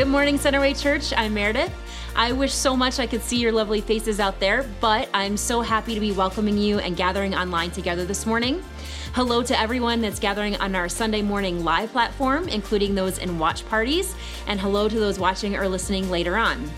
Good 0.00 0.08
morning, 0.08 0.38
Centerway 0.38 0.80
Church. 0.80 1.12
I'm 1.14 1.34
Meredith. 1.34 1.70
I 2.16 2.32
wish 2.32 2.54
so 2.54 2.74
much 2.74 2.98
I 2.98 3.06
could 3.06 3.20
see 3.20 3.36
your 3.36 3.52
lovely 3.52 3.82
faces 3.82 4.18
out 4.18 4.40
there, 4.40 4.66
but 4.80 5.10
I'm 5.12 5.36
so 5.36 5.60
happy 5.60 5.92
to 5.92 6.00
be 6.00 6.10
welcoming 6.10 6.56
you 6.56 6.78
and 6.78 6.96
gathering 6.96 7.34
online 7.34 7.70
together 7.70 8.06
this 8.06 8.24
morning. 8.24 8.64
Hello 9.12 9.42
to 9.42 9.60
everyone 9.60 10.00
that's 10.00 10.18
gathering 10.18 10.56
on 10.56 10.74
our 10.74 10.88
Sunday 10.88 11.20
morning 11.20 11.64
live 11.64 11.92
platform, 11.92 12.48
including 12.48 12.94
those 12.94 13.18
in 13.18 13.38
watch 13.38 13.68
parties, 13.68 14.14
and 14.46 14.58
hello 14.58 14.88
to 14.88 14.98
those 14.98 15.18
watching 15.18 15.54
or 15.54 15.68
listening 15.68 16.08
later 16.08 16.38
on. 16.38 16.70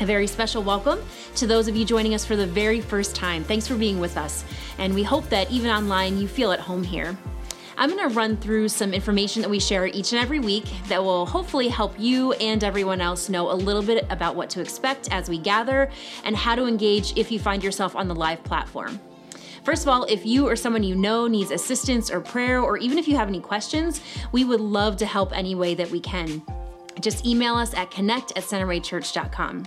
A 0.00 0.06
very 0.06 0.26
special 0.26 0.62
welcome 0.62 1.00
to 1.34 1.46
those 1.46 1.68
of 1.68 1.76
you 1.76 1.84
joining 1.84 2.14
us 2.14 2.24
for 2.24 2.36
the 2.36 2.46
very 2.46 2.80
first 2.80 3.14
time. 3.14 3.44
Thanks 3.44 3.68
for 3.68 3.76
being 3.76 4.00
with 4.00 4.16
us, 4.16 4.46
and 4.78 4.94
we 4.94 5.02
hope 5.02 5.28
that 5.28 5.50
even 5.50 5.70
online 5.70 6.16
you 6.16 6.26
feel 6.26 6.52
at 6.52 6.60
home 6.60 6.82
here. 6.82 7.18
I'm 7.78 7.90
going 7.90 8.08
to 8.08 8.14
run 8.14 8.36
through 8.38 8.68
some 8.70 8.94
information 8.94 9.42
that 9.42 9.48
we 9.48 9.60
share 9.60 9.86
each 9.86 10.12
and 10.12 10.22
every 10.22 10.40
week 10.40 10.64
that 10.88 11.02
will 11.02 11.26
hopefully 11.26 11.68
help 11.68 11.94
you 11.98 12.32
and 12.34 12.64
everyone 12.64 13.00
else 13.02 13.28
know 13.28 13.50
a 13.50 13.54
little 13.54 13.82
bit 13.82 14.06
about 14.08 14.34
what 14.34 14.48
to 14.50 14.60
expect 14.60 15.12
as 15.12 15.28
we 15.28 15.38
gather 15.38 15.90
and 16.24 16.34
how 16.34 16.54
to 16.54 16.66
engage 16.66 17.16
if 17.16 17.30
you 17.30 17.38
find 17.38 17.62
yourself 17.62 17.94
on 17.94 18.08
the 18.08 18.14
live 18.14 18.42
platform. 18.44 18.98
First 19.62 19.82
of 19.82 19.88
all, 19.88 20.04
if 20.04 20.24
you 20.24 20.48
or 20.48 20.56
someone 20.56 20.84
you 20.84 20.94
know 20.94 21.26
needs 21.26 21.50
assistance 21.50 22.10
or 22.10 22.20
prayer, 22.20 22.62
or 22.62 22.78
even 22.78 22.98
if 22.98 23.08
you 23.08 23.16
have 23.16 23.28
any 23.28 23.40
questions, 23.40 24.00
we 24.32 24.44
would 24.44 24.60
love 24.60 24.96
to 24.98 25.06
help 25.06 25.36
any 25.36 25.54
way 25.54 25.74
that 25.74 25.90
we 25.90 26.00
can. 26.00 26.40
Just 27.00 27.26
email 27.26 27.56
us 27.56 27.74
at 27.74 27.90
connect 27.90 28.30
at 28.36 28.44
centerwaychurch.com. 28.44 29.66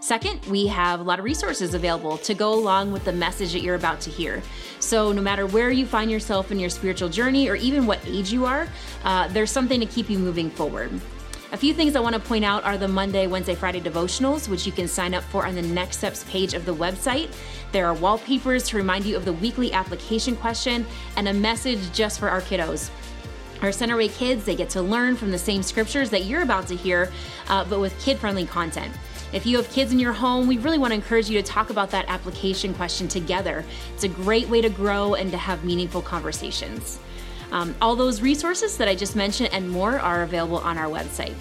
Second, 0.00 0.44
we 0.46 0.68
have 0.68 1.00
a 1.00 1.02
lot 1.02 1.18
of 1.18 1.24
resources 1.24 1.74
available 1.74 2.18
to 2.18 2.32
go 2.32 2.54
along 2.54 2.92
with 2.92 3.04
the 3.04 3.12
message 3.12 3.52
that 3.52 3.62
you're 3.62 3.74
about 3.74 4.00
to 4.02 4.10
hear. 4.10 4.42
So, 4.78 5.12
no 5.12 5.20
matter 5.20 5.46
where 5.46 5.70
you 5.70 5.86
find 5.86 6.10
yourself 6.10 6.52
in 6.52 6.60
your 6.60 6.70
spiritual 6.70 7.08
journey 7.08 7.48
or 7.48 7.56
even 7.56 7.84
what 7.84 8.00
age 8.06 8.32
you 8.32 8.44
are, 8.46 8.68
uh, 9.04 9.26
there's 9.28 9.50
something 9.50 9.80
to 9.80 9.86
keep 9.86 10.08
you 10.08 10.18
moving 10.18 10.50
forward. 10.50 11.00
A 11.50 11.56
few 11.56 11.74
things 11.74 11.96
I 11.96 12.00
want 12.00 12.14
to 12.14 12.20
point 12.20 12.44
out 12.44 12.62
are 12.64 12.78
the 12.78 12.86
Monday, 12.86 13.26
Wednesday, 13.26 13.54
Friday 13.54 13.80
devotionals, 13.80 14.48
which 14.48 14.66
you 14.66 14.72
can 14.72 14.86
sign 14.86 15.14
up 15.14 15.24
for 15.24 15.46
on 15.46 15.54
the 15.54 15.62
Next 15.62 15.96
Steps 15.96 16.24
page 16.24 16.54
of 16.54 16.64
the 16.64 16.74
website. 16.74 17.34
There 17.72 17.86
are 17.86 17.94
wallpapers 17.94 18.64
to 18.68 18.76
remind 18.76 19.04
you 19.04 19.16
of 19.16 19.24
the 19.24 19.32
weekly 19.32 19.72
application 19.72 20.36
question 20.36 20.86
and 21.16 21.26
a 21.26 21.32
message 21.32 21.90
just 21.92 22.20
for 22.20 22.28
our 22.28 22.42
kiddos. 22.42 22.90
Our 23.62 23.70
Centerway 23.70 24.14
kids, 24.14 24.44
they 24.44 24.54
get 24.54 24.70
to 24.70 24.82
learn 24.82 25.16
from 25.16 25.32
the 25.32 25.38
same 25.38 25.62
scriptures 25.62 26.10
that 26.10 26.24
you're 26.24 26.42
about 26.42 26.68
to 26.68 26.76
hear, 26.76 27.10
uh, 27.48 27.64
but 27.64 27.80
with 27.80 27.98
kid 27.98 28.18
friendly 28.18 28.46
content. 28.46 28.92
If 29.32 29.44
you 29.44 29.58
have 29.58 29.70
kids 29.70 29.92
in 29.92 29.98
your 29.98 30.14
home, 30.14 30.46
we 30.46 30.56
really 30.58 30.78
want 30.78 30.92
to 30.92 30.94
encourage 30.94 31.28
you 31.28 31.40
to 31.40 31.46
talk 31.46 31.68
about 31.68 31.90
that 31.90 32.06
application 32.08 32.72
question 32.72 33.08
together. 33.08 33.64
It's 33.94 34.04
a 34.04 34.08
great 34.08 34.48
way 34.48 34.62
to 34.62 34.70
grow 34.70 35.14
and 35.14 35.30
to 35.32 35.36
have 35.36 35.64
meaningful 35.64 36.00
conversations. 36.00 36.98
Um, 37.52 37.74
all 37.80 37.94
those 37.94 38.22
resources 38.22 38.78
that 38.78 38.88
I 38.88 38.94
just 38.94 39.16
mentioned 39.16 39.50
and 39.52 39.68
more 39.68 39.98
are 40.00 40.22
available 40.22 40.58
on 40.58 40.78
our 40.78 40.86
website. 40.86 41.34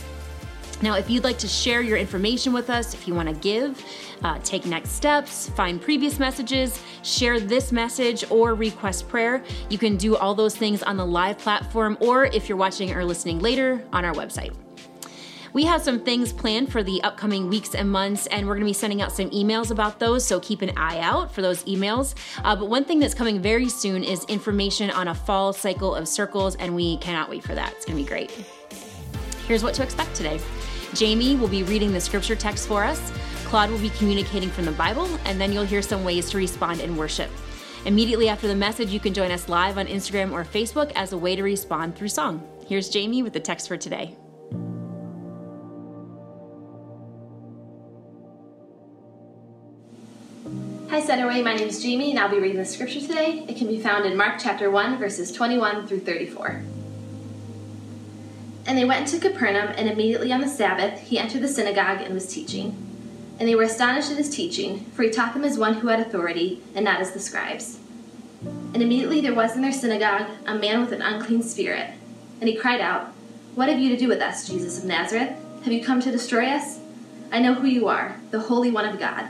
Now, 0.82 0.96
if 0.96 1.10
you'd 1.10 1.24
like 1.24 1.40
to 1.40 1.48
share 1.48 1.82
your 1.82 1.98
information 1.98 2.54
with 2.54 2.70
us, 2.70 2.94
if 2.94 3.08
you 3.08 3.16
want 3.16 3.30
to 3.30 3.36
give, 3.36 3.84
uh, 4.22 4.38
take 4.44 4.66
next 4.66 4.92
steps, 4.92 5.50
find 5.50 5.82
previous 5.82 6.20
messages, 6.20 6.80
share 7.04 7.40
this 7.40 7.72
message, 7.72 8.24
or 8.30 8.54
request 8.54 9.08
prayer, 9.08 9.44
you 9.70 9.78
can 9.80 9.98
do 9.98 10.16
all 10.16 10.36
those 10.36 10.56
things 10.56 10.84
on 10.84 10.98
the 10.98 11.06
live 11.06 11.40
platform 11.40 11.98
or 12.00 12.26
if 12.26 12.48
you're 12.48 12.58
watching 12.58 12.94
or 12.94 13.04
listening 13.04 13.40
later 13.40 13.84
on 13.92 14.06
our 14.06 14.14
website. 14.14 14.54
We 15.58 15.66
have 15.66 15.82
some 15.82 16.00
things 16.00 16.32
planned 16.32 16.72
for 16.72 16.84
the 16.84 17.02
upcoming 17.02 17.50
weeks 17.50 17.74
and 17.74 17.90
months, 17.90 18.28
and 18.28 18.46
we're 18.46 18.54
going 18.54 18.68
to 18.68 18.70
be 18.70 18.74
sending 18.74 19.02
out 19.02 19.12
some 19.12 19.32
emails 19.32 19.72
about 19.72 19.98
those, 20.00 20.24
so 20.24 20.40
keep 20.40 20.62
an 20.62 20.72
eye 20.78 21.00
out 21.00 21.34
for 21.34 21.42
those 21.42 21.64
emails. 21.64 22.14
Uh, 22.44 22.56
but 22.56 22.70
one 22.70 22.86
thing 22.86 23.00
that's 23.00 23.16
coming 23.16 23.42
very 23.42 23.68
soon 23.68 24.04
is 24.04 24.24
information 24.26 24.92
on 24.92 25.08
a 25.08 25.16
fall 25.16 25.52
cycle 25.54 25.96
of 25.96 26.08
circles, 26.08 26.56
and 26.58 26.76
we 26.76 26.98
cannot 26.98 27.28
wait 27.28 27.44
for 27.44 27.56
that. 27.56 27.74
It's 27.74 27.86
going 27.86 27.98
to 27.98 28.04
be 28.04 28.08
great. 28.08 28.30
Here's 29.48 29.64
what 29.64 29.74
to 29.74 29.82
expect 29.82 30.14
today 30.14 30.40
Jamie 30.94 31.36
will 31.36 31.48
be 31.48 31.64
reading 31.64 31.92
the 31.92 32.02
scripture 32.02 32.36
text 32.36 32.68
for 32.68 32.84
us, 32.84 33.12
Claude 33.46 33.72
will 33.72 33.80
be 33.80 33.90
communicating 33.90 34.52
from 34.52 34.66
the 34.66 34.74
Bible, 34.74 35.10
and 35.26 35.42
then 35.42 35.52
you'll 35.52 35.66
hear 35.66 35.82
some 35.82 36.04
ways 36.04 36.30
to 36.30 36.38
respond 36.38 36.82
in 36.82 36.96
worship. 36.96 37.32
Immediately 37.88 38.30
after 38.30 38.48
the 38.48 38.56
message, 38.56 38.92
you 38.92 39.00
can 39.00 39.12
join 39.12 39.32
us 39.32 39.50
live 39.50 39.80
on 39.80 39.88
Instagram 39.88 40.34
or 40.34 40.44
Facebook 40.44 40.92
as 40.94 41.14
a 41.14 41.18
way 41.18 41.36
to 41.36 41.42
respond 41.42 41.96
through 41.96 42.10
song. 42.10 42.48
Here's 42.68 42.90
Jamie 42.90 43.24
with 43.24 43.34
the 43.34 43.40
text 43.40 43.68
for 43.68 43.76
today. 43.76 44.16
Hi 50.98 51.04
Centerway, 51.04 51.44
my 51.44 51.54
name 51.54 51.68
is 51.68 51.84
Jamie 51.84 52.10
and 52.10 52.20
I'll 52.20 52.28
be 52.28 52.40
reading 52.40 52.58
the 52.58 52.66
scripture 52.66 53.00
today. 53.00 53.46
It 53.48 53.56
can 53.56 53.68
be 53.68 53.80
found 53.80 54.08
in 54.08 54.18
Mark 54.18 54.40
chapter 54.40 54.72
1, 54.72 54.98
verses 54.98 55.32
21 55.32 55.86
through 55.86 56.00
34. 56.00 56.64
And 58.66 58.76
they 58.76 58.84
went 58.84 59.02
into 59.02 59.20
Capernaum, 59.20 59.76
and 59.78 59.88
immediately 59.88 60.34
on 60.34 60.42
the 60.42 60.48
Sabbath 60.48 61.00
he 61.02 61.20
entered 61.20 61.44
the 61.44 61.48
synagogue 61.48 62.02
and 62.02 62.16
was 62.16 62.34
teaching. 62.34 62.76
And 63.38 63.48
they 63.48 63.54
were 63.54 63.62
astonished 63.62 64.10
at 64.10 64.18
his 64.18 64.36
teaching, 64.36 64.86
for 64.86 65.04
he 65.04 65.12
taught 65.12 65.36
them 65.36 65.44
as 65.44 65.56
one 65.56 65.76
who 65.76 65.90
had 65.90 66.00
authority, 66.00 66.64
and 66.74 66.84
not 66.84 67.00
as 67.00 67.12
the 67.12 67.20
scribes. 67.20 67.78
And 68.74 68.82
immediately 68.82 69.22
there 69.22 69.36
was 69.36 69.56
in 69.56 69.62
their 69.62 69.72
synagogue 69.72 70.32
a 70.48 70.56
man 70.56 70.82
with 70.82 70.94
an 70.94 71.04
unclean 71.04 71.44
spirit. 71.44 71.92
And 72.42 72.50
he 72.50 72.56
cried 72.56 72.82
out, 72.82 73.14
What 73.54 73.70
have 73.70 73.78
you 73.78 73.90
to 73.90 73.98
do 73.98 74.08
with 74.08 74.20
us, 74.20 74.48
Jesus 74.48 74.80
of 74.80 74.86
Nazareth? 74.86 75.38
Have 75.64 75.74
you 75.74 75.84
come 75.84 76.02
to 76.02 76.12
destroy 76.12 76.48
us? 76.48 76.80
I 77.32 77.38
know 77.38 77.54
who 77.54 77.68
you 77.68 77.88
are, 77.88 78.20
the 78.32 78.40
Holy 78.40 78.72
One 78.72 78.86
of 78.86 79.00
God. 79.00 79.30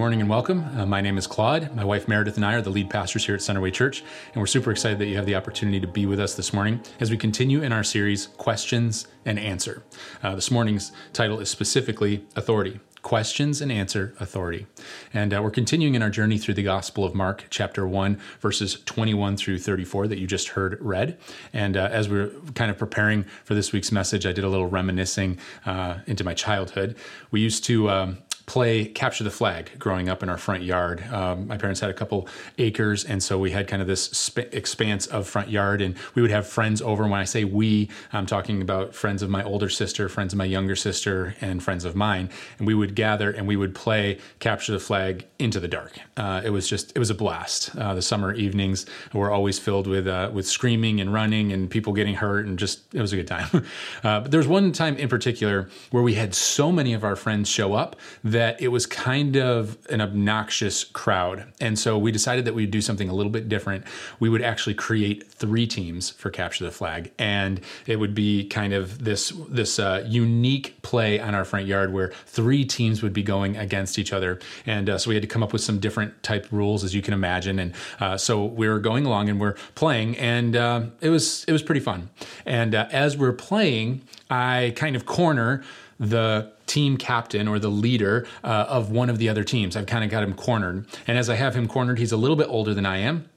Morning 0.00 0.22
and 0.22 0.30
welcome. 0.30 0.64
Uh, 0.78 0.86
my 0.86 1.02
name 1.02 1.18
is 1.18 1.26
Claude. 1.26 1.76
My 1.76 1.84
wife 1.84 2.08
Meredith 2.08 2.36
and 2.36 2.46
I 2.46 2.54
are 2.54 2.62
the 2.62 2.70
lead 2.70 2.88
pastors 2.88 3.26
here 3.26 3.34
at 3.34 3.42
Centerway 3.42 3.70
Church, 3.70 4.02
and 4.32 4.36
we're 4.40 4.46
super 4.46 4.70
excited 4.70 4.98
that 4.98 5.08
you 5.08 5.16
have 5.16 5.26
the 5.26 5.34
opportunity 5.34 5.78
to 5.78 5.86
be 5.86 6.06
with 6.06 6.18
us 6.18 6.34
this 6.34 6.54
morning 6.54 6.80
as 7.00 7.10
we 7.10 7.18
continue 7.18 7.60
in 7.60 7.70
our 7.70 7.84
series, 7.84 8.28
Questions 8.38 9.08
and 9.26 9.38
Answer. 9.38 9.82
Uh, 10.22 10.34
this 10.34 10.50
morning's 10.50 10.92
title 11.12 11.38
is 11.38 11.50
specifically 11.50 12.24
Authority. 12.34 12.80
Questions 13.02 13.60
and 13.60 13.70
Answer 13.70 14.14
Authority. 14.18 14.66
And 15.12 15.34
uh, 15.34 15.42
we're 15.42 15.50
continuing 15.50 15.94
in 15.94 16.00
our 16.00 16.08
journey 16.08 16.38
through 16.38 16.54
the 16.54 16.62
Gospel 16.62 17.04
of 17.04 17.14
Mark, 17.14 17.44
chapter 17.50 17.86
1, 17.86 18.18
verses 18.40 18.80
21 18.86 19.36
through 19.36 19.58
34, 19.58 20.08
that 20.08 20.18
you 20.18 20.26
just 20.26 20.48
heard 20.48 20.78
read. 20.80 21.18
And 21.52 21.76
uh, 21.76 21.90
as 21.92 22.08
we 22.08 22.20
are 22.20 22.30
kind 22.54 22.70
of 22.70 22.78
preparing 22.78 23.24
for 23.44 23.52
this 23.52 23.70
week's 23.70 23.92
message, 23.92 24.24
I 24.24 24.32
did 24.32 24.44
a 24.44 24.48
little 24.48 24.66
reminiscing 24.66 25.38
uh, 25.66 25.98
into 26.06 26.24
my 26.24 26.32
childhood. 26.32 26.96
We 27.30 27.42
used 27.42 27.64
to. 27.64 27.90
Um, 27.90 28.18
play 28.50 28.84
capture 28.84 29.22
the 29.22 29.30
flag 29.30 29.70
growing 29.78 30.08
up 30.08 30.24
in 30.24 30.28
our 30.28 30.36
front 30.36 30.64
yard. 30.64 31.04
Um, 31.12 31.46
my 31.46 31.56
parents 31.56 31.78
had 31.78 31.88
a 31.88 31.94
couple 31.94 32.26
acres, 32.58 33.04
and 33.04 33.22
so 33.22 33.38
we 33.38 33.52
had 33.52 33.68
kind 33.68 33.80
of 33.80 33.86
this 33.86 34.06
sp- 34.10 34.50
expanse 34.50 35.06
of 35.06 35.28
front 35.28 35.50
yard, 35.50 35.80
and 35.80 35.94
we 36.16 36.22
would 36.22 36.32
have 36.32 36.48
friends 36.48 36.82
over. 36.82 37.04
And 37.04 37.12
when 37.12 37.20
I 37.20 37.24
say 37.24 37.44
we, 37.44 37.88
I'm 38.12 38.26
talking 38.26 38.60
about 38.60 38.92
friends 38.92 39.22
of 39.22 39.30
my 39.30 39.44
older 39.44 39.68
sister, 39.68 40.08
friends 40.08 40.32
of 40.32 40.36
my 40.36 40.46
younger 40.46 40.74
sister, 40.74 41.36
and 41.40 41.62
friends 41.62 41.84
of 41.84 41.94
mine. 41.94 42.28
And 42.58 42.66
we 42.66 42.74
would 42.74 42.96
gather 42.96 43.30
and 43.30 43.46
we 43.46 43.54
would 43.54 43.72
play 43.72 44.18
capture 44.40 44.72
the 44.72 44.80
flag 44.80 45.26
into 45.38 45.60
the 45.60 45.68
dark. 45.68 45.92
Uh, 46.16 46.42
it 46.44 46.50
was 46.50 46.68
just 46.68 46.90
it 46.96 46.98
was 46.98 47.10
a 47.10 47.14
blast. 47.14 47.76
Uh, 47.76 47.94
the 47.94 48.02
summer 48.02 48.34
evenings 48.34 48.84
were 49.12 49.30
always 49.30 49.60
filled 49.60 49.86
with 49.86 50.08
uh, 50.08 50.28
with 50.34 50.48
screaming 50.48 51.00
and 51.00 51.12
running 51.12 51.52
and 51.52 51.70
people 51.70 51.92
getting 51.92 52.16
hurt, 52.16 52.46
and 52.46 52.58
just 52.58 52.92
it 52.92 53.00
was 53.00 53.12
a 53.12 53.16
good 53.16 53.28
time. 53.28 53.48
Uh, 54.02 54.20
but 54.20 54.30
there 54.30 54.38
was 54.38 54.48
one 54.48 54.72
time 54.72 54.96
in 54.96 55.08
particular 55.08 55.68
where 55.90 56.02
we 56.02 56.14
had 56.14 56.34
so 56.34 56.72
many 56.72 56.94
of 56.94 57.04
our 57.04 57.16
friends 57.16 57.48
show 57.48 57.74
up 57.74 57.96
that 58.24 58.39
that 58.40 58.58
it 58.62 58.68
was 58.68 58.86
kind 58.86 59.36
of 59.36 59.76
an 59.90 60.00
obnoxious 60.00 60.82
crowd. 60.82 61.52
And 61.60 61.78
so 61.78 61.98
we 61.98 62.10
decided 62.10 62.46
that 62.46 62.54
we'd 62.54 62.70
do 62.70 62.80
something 62.80 63.10
a 63.10 63.14
little 63.14 63.30
bit 63.30 63.50
different. 63.50 63.84
We 64.18 64.30
would 64.30 64.40
actually 64.40 64.74
create 64.74 65.30
three 65.30 65.66
teams 65.66 66.08
for 66.08 66.30
Capture 66.30 66.64
the 66.64 66.70
Flag. 66.70 67.12
And 67.18 67.60
it 67.86 67.96
would 67.96 68.14
be 68.14 68.46
kind 68.48 68.72
of 68.72 69.04
this, 69.04 69.30
this 69.50 69.78
uh, 69.78 70.06
unique 70.08 70.80
play 70.80 71.20
on 71.20 71.34
our 71.34 71.44
front 71.44 71.66
yard 71.66 71.92
where 71.92 72.12
three 72.24 72.64
teams 72.64 73.02
would 73.02 73.12
be 73.12 73.22
going 73.22 73.58
against 73.58 73.98
each 73.98 74.10
other. 74.10 74.38
And 74.64 74.88
uh, 74.88 74.96
so 74.96 75.10
we 75.10 75.14
had 75.14 75.22
to 75.22 75.28
come 75.28 75.42
up 75.42 75.52
with 75.52 75.60
some 75.60 75.78
different 75.78 76.22
type 76.22 76.46
rules, 76.50 76.82
as 76.82 76.94
you 76.94 77.02
can 77.02 77.12
imagine. 77.12 77.58
And 77.58 77.74
uh, 78.00 78.16
so 78.16 78.46
we 78.46 78.68
were 78.68 78.80
going 78.80 79.04
along 79.04 79.28
and 79.28 79.38
we're 79.38 79.56
playing, 79.74 80.16
and 80.16 80.56
uh, 80.56 80.82
it 81.02 81.10
was 81.10 81.44
it 81.44 81.52
was 81.52 81.62
pretty 81.62 81.80
fun. 81.80 82.08
And 82.46 82.74
uh, 82.74 82.88
as 82.90 83.18
we're 83.18 83.32
playing, 83.32 84.00
I 84.30 84.72
kind 84.76 84.96
of 84.96 85.04
corner 85.04 85.62
the 85.98 86.50
team 86.70 86.96
captain 86.96 87.48
or 87.48 87.58
the 87.58 87.68
leader 87.68 88.26
uh, 88.44 88.66
of 88.68 88.92
one 88.92 89.10
of 89.10 89.18
the 89.18 89.28
other 89.28 89.42
teams. 89.42 89.76
I've 89.76 89.86
kind 89.86 90.04
of 90.04 90.10
got 90.10 90.22
him 90.22 90.34
cornered. 90.34 90.86
And 91.08 91.18
as 91.18 91.28
I 91.28 91.34
have 91.34 91.56
him 91.56 91.66
cornered, 91.66 91.98
he's 91.98 92.12
a 92.12 92.16
little 92.16 92.36
bit 92.36 92.46
older 92.48 92.72
than 92.72 92.86
I 92.86 92.98
am. 92.98 93.28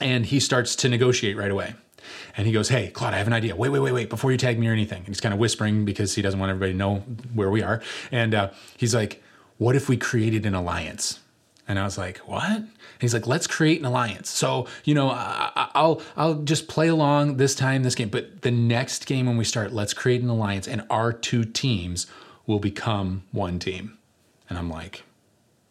And 0.00 0.24
he 0.26 0.38
starts 0.38 0.76
to 0.76 0.88
negotiate 0.88 1.36
right 1.36 1.50
away. 1.50 1.74
And 2.36 2.46
he 2.46 2.52
goes, 2.52 2.68
Hey, 2.68 2.88
Claude, 2.88 3.14
I 3.14 3.18
have 3.18 3.26
an 3.26 3.32
idea. 3.32 3.56
Wait, 3.56 3.70
wait, 3.70 3.80
wait, 3.80 3.92
wait, 3.92 4.08
before 4.08 4.30
you 4.30 4.38
tag 4.38 4.60
me 4.60 4.68
or 4.68 4.72
anything. 4.72 4.98
And 4.98 5.08
he's 5.08 5.20
kind 5.20 5.34
of 5.34 5.40
whispering 5.40 5.84
because 5.84 6.14
he 6.14 6.22
doesn't 6.22 6.38
want 6.38 6.50
everybody 6.50 6.72
to 6.72 6.78
know 6.78 6.96
where 7.34 7.50
we 7.50 7.62
are. 7.62 7.82
And 8.12 8.32
uh, 8.32 8.50
he's 8.76 8.94
like, 8.94 9.20
What 9.58 9.74
if 9.74 9.88
we 9.88 9.96
created 9.96 10.46
an 10.46 10.54
alliance? 10.54 11.18
And 11.68 11.78
I 11.78 11.84
was 11.84 11.96
like, 11.96 12.18
"What?" 12.18 12.50
And 12.50 12.68
he's 13.00 13.14
like, 13.14 13.28
"Let's 13.28 13.46
create 13.46 13.78
an 13.78 13.86
alliance." 13.86 14.28
So 14.28 14.66
you 14.84 14.94
know, 14.94 15.10
I, 15.10 15.70
will 15.76 16.02
I'll 16.16 16.34
just 16.42 16.66
play 16.66 16.88
along 16.88 17.36
this 17.36 17.54
time, 17.54 17.84
this 17.84 17.94
game, 17.94 18.08
but 18.08 18.42
the 18.42 18.50
next 18.50 19.06
game 19.06 19.26
when 19.26 19.36
we 19.36 19.44
start, 19.44 19.72
let's 19.72 19.94
create 19.94 20.22
an 20.22 20.28
alliance, 20.28 20.66
and 20.66 20.84
our 20.90 21.12
two 21.12 21.44
teams 21.44 22.08
will 22.46 22.58
become 22.58 23.24
one 23.32 23.58
team. 23.58 23.98
And 24.48 24.58
I'm 24.58 24.70
like, 24.70 25.04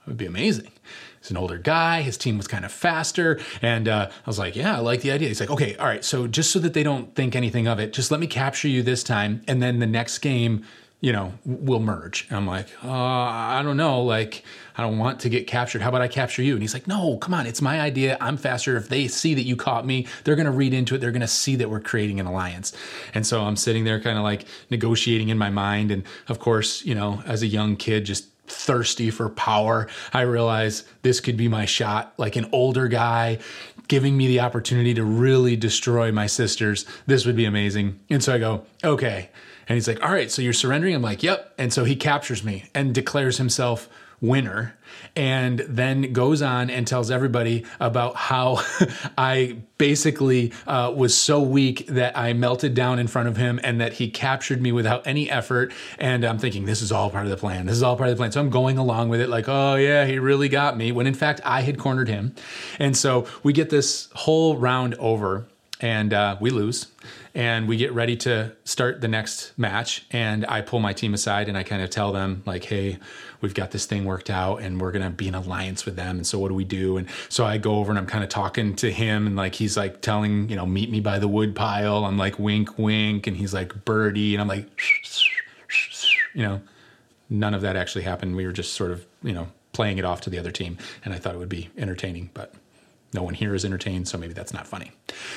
"It 0.02 0.08
would 0.08 0.18
be 0.18 0.26
amazing." 0.26 0.72
He's 1.20 1.32
an 1.32 1.38
older 1.38 1.58
guy. 1.58 2.02
His 2.02 2.18
team 2.18 2.38
was 2.38 2.48
kind 2.48 2.66
of 2.66 2.72
faster, 2.72 3.40
and 3.62 3.88
uh, 3.88 4.10
I 4.10 4.30
was 4.30 4.40
like, 4.40 4.56
"Yeah, 4.56 4.76
I 4.76 4.80
like 4.80 5.02
the 5.02 5.12
idea." 5.12 5.28
He's 5.28 5.40
like, 5.40 5.52
"Okay, 5.52 5.76
all 5.76 5.86
right. 5.86 6.04
So 6.04 6.28
just 6.28 6.52
so 6.52 6.60
that 6.60 6.74
they 6.74 6.84
don't 6.84 7.14
think 7.16 7.36
anything 7.36 7.68
of 7.68 7.80
it, 7.80 7.94
just 7.94 8.10
let 8.12 8.20
me 8.20 8.28
capture 8.28 8.68
you 8.68 8.82
this 8.82 9.04
time, 9.04 9.44
and 9.48 9.62
then 9.62 9.80
the 9.80 9.88
next 9.88 10.20
game." 10.20 10.66
You 11.02 11.12
know, 11.12 11.34
will 11.46 11.80
merge. 11.80 12.28
And 12.30 12.38
I'm 12.38 12.46
like, 12.46 12.68
uh, 12.84 12.92
I 12.92 13.62
don't 13.64 13.76
know. 13.76 14.04
Like, 14.04 14.44
I 14.78 14.84
don't 14.84 15.00
want 15.00 15.20
to 15.22 15.30
get 15.30 15.48
captured. 15.48 15.82
How 15.82 15.90
about 15.90 16.02
I 16.02 16.08
capture 16.08 16.44
you? 16.44 16.54
And 16.54 16.62
he's 16.62 16.76
like, 16.76 16.88
no, 16.88 17.18
come 17.18 17.34
on. 17.34 17.48
It's 17.48 17.62
my 17.62 17.82
idea. 17.82 18.18
I'm 18.22 18.38
faster. 18.38 18.78
If 18.78 18.88
they 18.88 19.08
see 19.08 19.34
that 19.34 19.42
you 19.42 19.56
caught 19.56 19.86
me, 19.86 20.08
they're 20.24 20.36
going 20.36 20.46
to 20.46 20.52
read 20.52 20.76
into 20.76 20.94
it. 20.94 21.00
They're 21.00 21.12
going 21.12 21.22
to 21.22 21.28
see 21.28 21.56
that 21.56 21.72
we're 21.72 21.80
creating 21.82 22.20
an 22.20 22.28
alliance. 22.28 22.72
And 23.16 23.26
so 23.26 23.42
I'm 23.42 23.56
sitting 23.56 23.84
there 23.84 24.00
kind 24.00 24.18
of 24.18 24.24
like 24.24 24.46
negotiating 24.70 25.30
in 25.30 25.40
my 25.40 25.50
mind. 25.50 25.90
And 25.90 26.04
of 26.30 26.38
course, 26.38 26.86
you 26.86 26.94
know, 26.94 27.24
as 27.26 27.42
a 27.42 27.48
young 27.48 27.76
kid, 27.78 28.06
just 28.06 28.28
thirsty 28.46 29.10
for 29.10 29.28
power, 29.30 29.88
I 30.14 30.22
realize 30.22 30.84
this 31.02 31.20
could 31.20 31.36
be 31.36 31.48
my 31.48 31.66
shot. 31.66 32.14
Like 32.18 32.36
an 32.36 32.48
older 32.52 32.88
guy 32.88 33.40
giving 33.88 34.16
me 34.16 34.28
the 34.28 34.40
opportunity 34.40 34.94
to 34.94 35.04
really 35.04 35.56
destroy 35.56 36.12
my 36.12 36.28
sisters. 36.28 36.86
This 37.08 37.26
would 37.26 37.36
be 37.36 37.46
amazing. 37.46 38.00
And 38.10 38.24
so 38.24 38.36
I 38.36 38.38
go, 38.38 38.66
okay 38.84 39.32
and 39.68 39.76
he's 39.76 39.88
like, 39.88 40.04
All 40.04 40.12
right, 40.12 40.32
so 40.32 40.42
you're 40.42 40.54
surrendering? 40.54 40.96
I'm 40.96 41.02
like, 41.02 41.24
Yep. 41.24 41.54
And 41.58 41.74
so 41.74 41.84
he 41.84 41.96
captures 41.96 42.44
me 42.44 42.66
and 42.74 42.94
declares 42.94 43.38
himself 43.38 43.90
winner 44.22 44.78
and 45.16 45.60
then 45.68 46.14
goes 46.14 46.42
on 46.42 46.70
and 46.70 46.86
tells 46.86 47.10
everybody 47.10 47.66
about 47.80 48.16
how 48.16 48.64
I 49.18 49.58
basically 49.78 50.54
uh, 50.68 50.94
was 50.96 51.16
so 51.16 51.42
weak 51.42 51.88
that 51.88 52.18
I 52.18 52.34
melted 52.34 52.76
down 52.76 53.00
in 53.00 53.08
front 53.08 53.28
of 53.28 53.36
him 53.36 53.60
and 53.64 53.82
that 53.82 53.94
he 53.94 54.10
captured 54.12 54.62
me 54.62 54.72
without 54.72 55.08
any 55.08 55.30
effort. 55.30 55.74
And 55.98 56.24
I'm 56.24 56.38
thinking, 56.38 56.66
this 56.66 56.82
is 56.82 56.92
all 56.92 57.10
part 57.10 57.26
of 57.26 57.32
the 57.32 57.38
plan. 57.38 57.66
This 57.66 57.76
is 57.76 57.84
all 57.84 57.98
part 57.98 58.10
of 58.10 58.16
the 58.16 58.20
plan. 58.20 58.32
So 58.32 58.40
I'm 58.40 58.52
going 58.52 58.78
along 58.78 59.10
with 59.10 59.22
it, 59.22 59.30
like, 59.30 59.50
oh, 59.50 59.76
yeah, 59.76 60.06
he 60.06 60.20
really 60.20 60.50
got 60.50 60.78
me. 60.78 60.92
When 60.92 61.08
in 61.08 61.16
fact, 61.16 61.42
I 61.44 61.62
had 61.62 61.80
cornered 61.80 62.08
him. 62.08 62.36
And 62.80 62.96
so 62.96 63.28
we 63.42 63.54
get 63.54 63.72
this 63.72 64.08
whole 64.14 64.56
round 64.56 64.94
over 64.96 65.48
and 65.82 66.14
uh, 66.14 66.38
we 66.40 66.50
lose 66.50 66.88
and 67.36 67.68
we 67.68 67.76
get 67.76 67.92
ready 67.92 68.16
to 68.16 68.54
start 68.64 69.02
the 69.02 69.08
next 69.08 69.58
match 69.58 70.06
and 70.12 70.46
i 70.48 70.62
pull 70.62 70.80
my 70.80 70.94
team 70.94 71.14
aside 71.14 71.50
and 71.50 71.58
i 71.58 71.64
kind 71.64 71.82
of 71.82 71.90
tell 71.90 72.12
them 72.12 72.44
like 72.46 72.64
hey 72.66 72.98
we've 73.42 73.54
got 73.54 73.72
this 73.72 73.86
thing 73.86 74.06
worked 74.06 74.30
out 74.30 74.62
and 74.62 74.80
we're 74.80 74.92
going 74.92 75.04
to 75.04 75.10
be 75.10 75.28
in 75.28 75.36
alliance 75.36 75.86
with 75.86 75.96
them 75.96 76.18
and 76.18 76.28
so 76.28 76.40
what 76.40 76.50
do 76.50 76.54
we 76.54 76.64
do? 76.64 76.98
And 76.98 77.08
so 77.28 77.46
i 77.46 77.58
go 77.58 77.76
over 77.76 77.92
and 77.92 78.00
i'm 78.00 78.06
kind 78.06 78.24
of 78.24 78.30
talking 78.30 78.76
to 78.78 78.92
him 78.92 79.28
and 79.28 79.36
like 79.36 79.56
he's 79.56 79.76
like 79.76 80.02
telling 80.02 80.50
you 80.50 80.56
know 80.56 80.66
meet 80.66 80.90
me 80.90 81.00
by 81.00 81.20
the 81.20 81.28
wood 81.28 81.56
pile. 81.56 82.06
I'm 82.06 82.18
like 82.18 82.40
wink 82.40 82.78
wink 82.78 83.28
and 83.28 83.36
he's 83.36 83.54
like 83.54 83.84
birdie 83.84 84.36
and 84.36 84.42
i'm 84.42 84.48
like 84.48 84.70
you 86.34 86.44
know 86.44 86.62
none 87.30 87.54
of 87.54 87.62
that 87.62 87.76
actually 87.76 88.04
happened. 88.04 88.36
We 88.36 88.46
were 88.46 88.52
just 88.52 88.74
sort 88.74 88.92
of 88.92 89.06
you 89.24 89.34
know 89.34 89.48
playing 89.74 89.98
it 89.98 90.06
off 90.06 90.22
to 90.22 90.30
the 90.30 90.38
other 90.38 90.52
team 90.52 90.78
and 91.06 91.14
i 91.14 91.18
thought 91.18 91.34
it 91.34 91.38
would 91.38 91.48
be 91.48 91.70
entertaining 91.78 92.30
but 92.34 92.54
no 93.14 93.24
one 93.24 93.34
here 93.34 93.54
is 93.54 93.66
entertained, 93.66 94.08
so 94.08 94.18
maybe 94.18 94.34
that's 94.34 94.54
not 94.54 94.66
funny. 94.66 94.92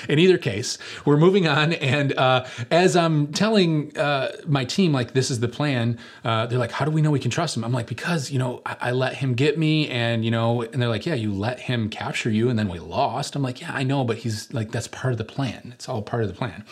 In 0.08 0.18
either 0.18 0.38
case, 0.38 0.78
we're 1.04 1.16
moving 1.16 1.48
on, 1.48 1.72
and 1.74 2.16
uh, 2.16 2.46
as 2.70 2.94
I'm 2.94 3.32
telling 3.32 3.96
uh, 3.98 4.32
my 4.46 4.64
team, 4.64 4.92
like, 4.92 5.12
this 5.12 5.30
is 5.30 5.40
the 5.40 5.48
plan, 5.48 5.98
uh, 6.24 6.46
they're 6.46 6.58
like, 6.58 6.70
how 6.70 6.84
do 6.84 6.90
we 6.92 7.02
know 7.02 7.10
we 7.10 7.18
can 7.18 7.32
trust 7.32 7.56
him? 7.56 7.64
I'm 7.64 7.72
like, 7.72 7.86
because, 7.86 8.30
you 8.30 8.38
know, 8.38 8.62
I-, 8.64 8.76
I 8.80 8.90
let 8.92 9.16
him 9.16 9.34
get 9.34 9.58
me, 9.58 9.88
and, 9.88 10.24
you 10.24 10.30
know, 10.30 10.62
and 10.62 10.80
they're 10.80 10.88
like, 10.88 11.04
yeah, 11.04 11.14
you 11.14 11.32
let 11.32 11.60
him 11.60 11.90
capture 11.90 12.30
you, 12.30 12.48
and 12.48 12.58
then 12.58 12.68
we 12.68 12.78
lost. 12.78 13.34
I'm 13.34 13.42
like, 13.42 13.60
yeah, 13.60 13.72
I 13.72 13.82
know, 13.82 14.04
but 14.04 14.18
he's 14.18 14.52
like, 14.52 14.70
that's 14.70 14.88
part 14.88 15.12
of 15.12 15.18
the 15.18 15.24
plan. 15.24 15.72
It's 15.74 15.88
all 15.88 16.02
part 16.02 16.22
of 16.22 16.28
the 16.28 16.34
plan. 16.34 16.64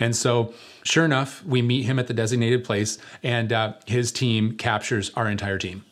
And 0.00 0.16
so, 0.16 0.54
sure 0.82 1.04
enough, 1.04 1.44
we 1.44 1.60
meet 1.60 1.82
him 1.82 1.98
at 1.98 2.06
the 2.06 2.14
designated 2.14 2.64
place, 2.64 2.98
and 3.22 3.52
uh, 3.52 3.74
his 3.86 4.12
team 4.12 4.56
captures 4.56 5.10
our 5.14 5.28
entire 5.28 5.58
team, 5.58 5.84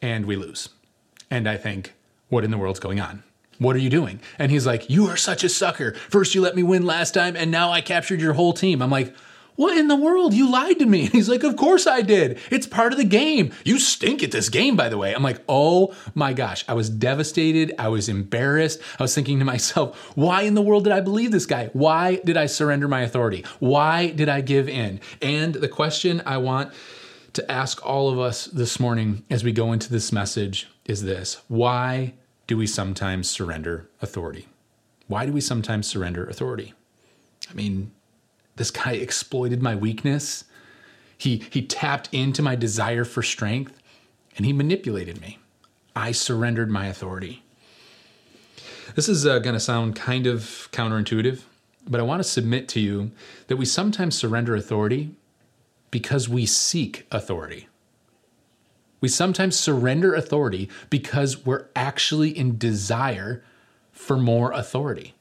and 0.00 0.26
we 0.26 0.34
lose. 0.34 0.70
And 1.30 1.48
I 1.48 1.56
think, 1.56 1.94
what 2.28 2.44
in 2.44 2.50
the 2.50 2.58
world's 2.58 2.80
going 2.80 2.98
on? 2.98 3.22
What 3.58 3.76
are 3.76 3.80
you 3.80 3.90
doing? 3.90 4.20
And 4.38 4.50
he's 4.50 4.66
like, 4.66 4.88
You 4.90 5.06
are 5.08 5.16
such 5.16 5.44
a 5.44 5.48
sucker. 5.48 5.94
First, 5.94 6.34
you 6.34 6.40
let 6.40 6.56
me 6.56 6.62
win 6.62 6.84
last 6.84 7.14
time, 7.14 7.36
and 7.36 7.50
now 7.50 7.70
I 7.70 7.80
captured 7.80 8.20
your 8.20 8.32
whole 8.32 8.52
team. 8.52 8.82
I'm 8.82 8.90
like, 8.90 9.14
What 9.56 9.76
in 9.76 9.88
the 9.88 9.96
world? 9.96 10.34
You 10.34 10.50
lied 10.50 10.78
to 10.78 10.86
me. 10.86 11.02
And 11.02 11.10
he's 11.12 11.28
like, 11.28 11.44
Of 11.44 11.56
course 11.56 11.86
I 11.86 12.02
did. 12.02 12.38
It's 12.50 12.66
part 12.66 12.92
of 12.92 12.98
the 12.98 13.04
game. 13.04 13.52
You 13.64 13.78
stink 13.78 14.22
at 14.22 14.32
this 14.32 14.48
game, 14.48 14.76
by 14.76 14.88
the 14.88 14.98
way. 14.98 15.14
I'm 15.14 15.22
like, 15.22 15.42
Oh 15.48 15.94
my 16.14 16.32
gosh. 16.32 16.64
I 16.68 16.74
was 16.74 16.88
devastated. 16.90 17.74
I 17.78 17.88
was 17.88 18.08
embarrassed. 18.08 18.80
I 18.98 19.02
was 19.02 19.14
thinking 19.14 19.38
to 19.38 19.44
myself, 19.44 19.96
Why 20.16 20.42
in 20.42 20.54
the 20.54 20.62
world 20.62 20.84
did 20.84 20.92
I 20.92 21.00
believe 21.00 21.30
this 21.30 21.46
guy? 21.46 21.70
Why 21.72 22.16
did 22.24 22.36
I 22.36 22.46
surrender 22.46 22.88
my 22.88 23.02
authority? 23.02 23.44
Why 23.60 24.10
did 24.10 24.28
I 24.28 24.40
give 24.40 24.68
in? 24.68 25.00
And 25.20 25.54
the 25.54 25.68
question 25.68 26.22
I 26.26 26.38
want 26.38 26.72
to 27.34 27.50
ask 27.50 27.84
all 27.84 28.10
of 28.10 28.18
us 28.18 28.46
this 28.46 28.78
morning 28.78 29.24
as 29.30 29.42
we 29.42 29.52
go 29.52 29.72
into 29.72 29.90
this 29.90 30.12
message 30.12 30.68
is 30.84 31.02
this 31.02 31.40
Why 31.48 32.14
do 32.46 32.56
we 32.56 32.66
sometimes 32.66 33.30
surrender 33.30 33.88
authority? 34.00 34.48
Why 35.06 35.26
do 35.26 35.32
we 35.32 35.40
sometimes 35.40 35.86
surrender 35.86 36.26
authority? 36.26 36.74
I 37.50 37.54
mean, 37.54 37.92
this 38.56 38.70
guy 38.70 38.92
exploited 38.92 39.62
my 39.62 39.74
weakness. 39.74 40.44
He, 41.16 41.44
he 41.50 41.62
tapped 41.62 42.08
into 42.12 42.42
my 42.42 42.54
desire 42.56 43.04
for 43.04 43.22
strength 43.22 43.80
and 44.36 44.46
he 44.46 44.52
manipulated 44.52 45.20
me. 45.20 45.38
I 45.94 46.12
surrendered 46.12 46.70
my 46.70 46.86
authority. 46.86 47.42
This 48.94 49.08
is 49.08 49.26
uh, 49.26 49.38
going 49.38 49.54
to 49.54 49.60
sound 49.60 49.96
kind 49.96 50.26
of 50.26 50.68
counterintuitive, 50.72 51.42
but 51.88 52.00
I 52.00 52.02
want 52.02 52.20
to 52.20 52.28
submit 52.28 52.68
to 52.70 52.80
you 52.80 53.10
that 53.46 53.56
we 53.56 53.64
sometimes 53.64 54.16
surrender 54.16 54.54
authority 54.54 55.14
because 55.90 56.28
we 56.28 56.46
seek 56.46 57.06
authority. 57.10 57.68
We 59.02 59.08
sometimes 59.08 59.58
surrender 59.58 60.14
authority 60.14 60.70
because 60.88 61.44
we're 61.44 61.66
actually 61.76 62.30
in 62.30 62.56
desire 62.56 63.44
for 63.90 64.16
more 64.16 64.52
authority. 64.52 65.14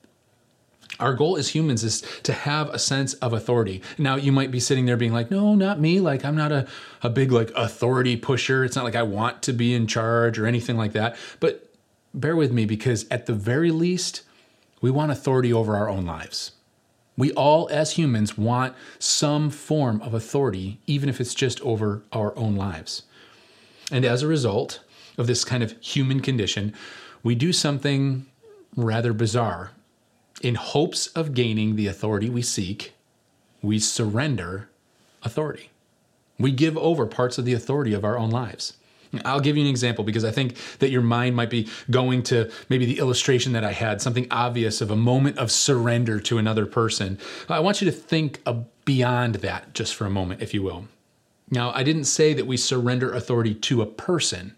Our 0.99 1.15
goal 1.15 1.35
as 1.35 1.49
humans 1.49 1.83
is 1.83 2.01
to 2.23 2.31
have 2.31 2.69
a 2.69 2.77
sense 2.77 3.15
of 3.15 3.33
authority. 3.33 3.81
Now, 3.97 4.17
you 4.17 4.31
might 4.31 4.51
be 4.51 4.59
sitting 4.59 4.85
there 4.85 4.97
being 4.97 5.13
like, 5.13 5.31
no, 5.31 5.55
not 5.55 5.79
me. 5.79 5.99
Like, 5.99 6.23
I'm 6.23 6.35
not 6.35 6.51
a, 6.51 6.67
a 7.01 7.09
big 7.09 7.31
like 7.31 7.51
authority 7.55 8.15
pusher. 8.17 8.63
It's 8.63 8.75
not 8.75 8.85
like 8.85 8.95
I 8.95 9.01
want 9.01 9.41
to 9.43 9.53
be 9.53 9.73
in 9.73 9.87
charge 9.87 10.37
or 10.37 10.45
anything 10.45 10.77
like 10.77 10.93
that. 10.93 11.15
But 11.39 11.73
bear 12.13 12.35
with 12.35 12.51
me 12.51 12.65
because 12.65 13.07
at 13.09 13.25
the 13.25 13.33
very 13.33 13.71
least, 13.71 14.21
we 14.79 14.91
want 14.91 15.11
authority 15.11 15.51
over 15.51 15.75
our 15.75 15.89
own 15.89 16.05
lives. 16.05 16.51
We 17.17 17.31
all, 17.31 17.67
as 17.71 17.93
humans, 17.93 18.37
want 18.37 18.75
some 18.99 19.49
form 19.49 20.01
of 20.03 20.13
authority, 20.13 20.79
even 20.85 21.09
if 21.09 21.19
it's 21.19 21.33
just 21.33 21.59
over 21.61 22.03
our 22.11 22.37
own 22.37 22.55
lives. 22.55 23.03
And 23.91 24.05
as 24.05 24.23
a 24.23 24.27
result 24.27 24.79
of 25.17 25.27
this 25.27 25.43
kind 25.43 25.61
of 25.61 25.75
human 25.81 26.21
condition, 26.21 26.73
we 27.21 27.35
do 27.35 27.51
something 27.53 28.25
rather 28.75 29.13
bizarre. 29.13 29.71
In 30.41 30.55
hopes 30.55 31.07
of 31.07 31.33
gaining 31.33 31.75
the 31.75 31.87
authority 31.87 32.29
we 32.29 32.41
seek, 32.41 32.93
we 33.61 33.77
surrender 33.77 34.69
authority. 35.21 35.69
We 36.39 36.51
give 36.51 36.77
over 36.77 37.05
parts 37.05 37.37
of 37.37 37.45
the 37.45 37.53
authority 37.53 37.93
of 37.93 38.03
our 38.03 38.17
own 38.17 38.31
lives. 38.31 38.73
I'll 39.25 39.41
give 39.41 39.57
you 39.57 39.63
an 39.63 39.69
example 39.69 40.05
because 40.05 40.23
I 40.23 40.31
think 40.31 40.55
that 40.79 40.89
your 40.89 41.01
mind 41.01 41.35
might 41.35 41.49
be 41.49 41.67
going 41.89 42.23
to 42.23 42.49
maybe 42.69 42.85
the 42.85 42.97
illustration 42.97 43.51
that 43.51 43.63
I 43.63 43.73
had, 43.73 44.01
something 44.01 44.25
obvious 44.31 44.79
of 44.79 44.89
a 44.89 44.95
moment 44.95 45.37
of 45.37 45.51
surrender 45.51 46.19
to 46.21 46.37
another 46.37 46.65
person. 46.65 47.19
I 47.49 47.59
want 47.59 47.81
you 47.81 47.85
to 47.85 47.91
think 47.91 48.41
beyond 48.85 49.35
that 49.35 49.73
just 49.73 49.95
for 49.95 50.05
a 50.05 50.09
moment, 50.09 50.41
if 50.41 50.53
you 50.53 50.63
will 50.63 50.87
Now, 51.51 51.71
I 51.73 51.83
didn't 51.83 52.05
say 52.05 52.33
that 52.33 52.47
we 52.47 52.55
surrender 52.55 53.13
authority 53.13 53.53
to 53.53 53.81
a 53.81 53.85
person 53.85 54.55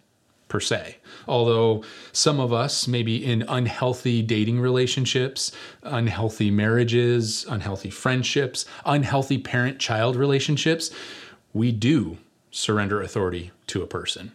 per 0.48 0.60
se, 0.60 0.98
although 1.28 1.84
some 2.12 2.40
of 2.40 2.54
us, 2.54 2.88
maybe 2.88 3.26
in 3.26 3.44
unhealthy 3.48 4.22
dating 4.22 4.60
relationships, 4.60 5.52
unhealthy 5.82 6.52
marriages, 6.52 7.48
unhealthy 7.50 7.90
friendships, 7.90 8.66
unhealthy 8.86 9.40
parent 9.40 9.80
child 9.80 10.16
relationships, 10.16 10.92
we 11.54 11.72
do 11.72 12.20
surrender 12.52 13.02
authority 13.02 13.50
to 13.66 13.82
a 13.82 13.88
person. 13.88 14.32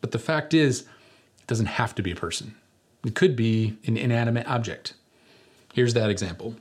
But 0.00 0.10
the 0.10 0.18
fact 0.18 0.52
is, 0.52 0.80
it 0.80 1.46
doesn't 1.46 1.66
have 1.66 1.94
to 1.94 2.02
be 2.02 2.10
a 2.10 2.16
person, 2.16 2.56
it 3.06 3.14
could 3.14 3.36
be 3.36 3.78
an 3.86 3.96
inanimate 3.96 4.48
object. 4.48 4.94
Here's 5.72 5.94
that 5.94 6.10
example 6.10 6.56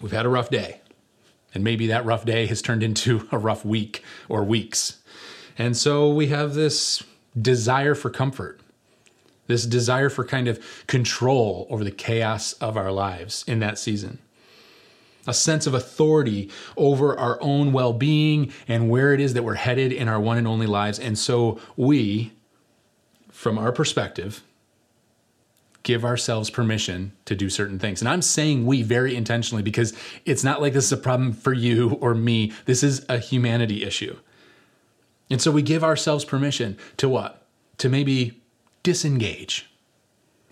We've 0.00 0.12
had 0.12 0.26
a 0.26 0.28
rough 0.28 0.48
day, 0.48 0.80
and 1.58 1.64
maybe 1.64 1.88
that 1.88 2.04
rough 2.04 2.24
day 2.24 2.46
has 2.46 2.62
turned 2.62 2.84
into 2.84 3.26
a 3.32 3.38
rough 3.38 3.64
week 3.64 4.04
or 4.28 4.44
weeks. 4.44 5.02
And 5.58 5.76
so 5.76 6.08
we 6.08 6.28
have 6.28 6.54
this 6.54 7.02
desire 7.40 7.96
for 7.96 8.10
comfort, 8.10 8.60
this 9.48 9.66
desire 9.66 10.08
for 10.08 10.24
kind 10.24 10.46
of 10.46 10.86
control 10.86 11.66
over 11.68 11.82
the 11.82 11.90
chaos 11.90 12.52
of 12.54 12.76
our 12.76 12.92
lives 12.92 13.44
in 13.48 13.58
that 13.58 13.78
season 13.78 14.20
a 15.26 15.34
sense 15.34 15.66
of 15.66 15.74
authority 15.74 16.48
over 16.78 17.14
our 17.18 17.36
own 17.42 17.70
well 17.70 17.92
being 17.92 18.50
and 18.66 18.88
where 18.88 19.12
it 19.12 19.20
is 19.20 19.34
that 19.34 19.42
we're 19.42 19.54
headed 19.54 19.92
in 19.92 20.08
our 20.08 20.18
one 20.18 20.38
and 20.38 20.48
only 20.48 20.66
lives. 20.66 20.98
And 20.98 21.18
so 21.18 21.60
we, 21.76 22.32
from 23.30 23.58
our 23.58 23.70
perspective, 23.70 24.42
give 25.82 26.04
ourselves 26.04 26.50
permission 26.50 27.12
to 27.24 27.34
do 27.34 27.48
certain 27.48 27.78
things. 27.78 28.02
And 28.02 28.08
I'm 28.08 28.22
saying 28.22 28.66
we 28.66 28.82
very 28.82 29.14
intentionally 29.14 29.62
because 29.62 29.94
it's 30.24 30.44
not 30.44 30.60
like 30.60 30.72
this 30.72 30.86
is 30.86 30.92
a 30.92 30.96
problem 30.96 31.32
for 31.32 31.52
you 31.52 31.92
or 32.00 32.14
me. 32.14 32.52
This 32.64 32.82
is 32.82 33.04
a 33.08 33.18
humanity 33.18 33.84
issue. 33.84 34.16
And 35.30 35.40
so 35.40 35.50
we 35.50 35.62
give 35.62 35.84
ourselves 35.84 36.24
permission 36.24 36.76
to 36.96 37.08
what? 37.08 37.46
To 37.78 37.88
maybe 37.88 38.40
disengage 38.82 39.68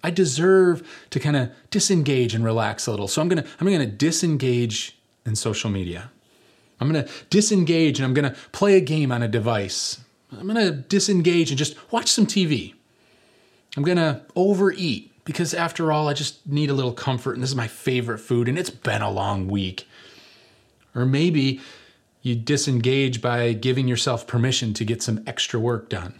I 0.07 0.11
deserve 0.11 0.89
to 1.11 1.19
kind 1.19 1.35
of 1.35 1.51
disengage 1.71 2.33
and 2.33 2.45
relax 2.45 2.87
a 2.87 2.93
little. 2.93 3.09
So 3.09 3.21
I'm 3.21 3.29
going 3.29 3.43
to 3.43 3.49
I'm 3.59 3.67
going 3.67 3.81
to 3.81 3.87
disengage 3.87 4.97
in 5.25 5.35
social 5.35 5.69
media. 5.69 6.13
I'm 6.81 6.93
going 6.93 7.05
to 7.05 7.11
disengage 7.29 7.99
and 7.99 8.07
I'm 8.07 8.15
going 8.15 8.33
to 8.33 8.39
play 8.53 8.77
a 8.77 8.81
game 8.81 9.11
on 9.11 9.23
a 9.23 9.27
device. 9.27 9.99
I'm 10.31 10.47
going 10.47 10.65
to 10.65 10.71
disengage 10.71 11.51
and 11.51 11.59
just 11.59 11.77
watch 11.93 12.13
some 12.13 12.25
TV. 12.25 12.75
I'm 13.77 13.83
going 13.83 13.97
to 13.97 14.23
overeat 14.37 15.13
because 15.27 15.53
after 15.53 15.93
all 15.93 16.09
I 16.09 16.15
just 16.15 16.47
need 16.47 16.71
a 16.71 16.75
little 16.75 16.93
comfort 16.93 17.35
and 17.35 17.43
this 17.43 17.51
is 17.51 17.57
my 17.57 17.69
favorite 17.69 18.19
food 18.19 18.49
and 18.49 18.57
it's 18.57 18.71
been 18.71 19.03
a 19.03 19.11
long 19.11 19.49
week. 19.49 19.87
Or 20.95 21.05
maybe 21.05 21.61
you 22.23 22.35
disengage 22.35 23.21
by 23.21 23.53
giving 23.53 23.87
yourself 23.87 24.27
permission 24.27 24.73
to 24.75 24.85
get 24.85 25.03
some 25.03 25.23
extra 25.27 25.61
work 25.61 25.91
done. 25.91 26.19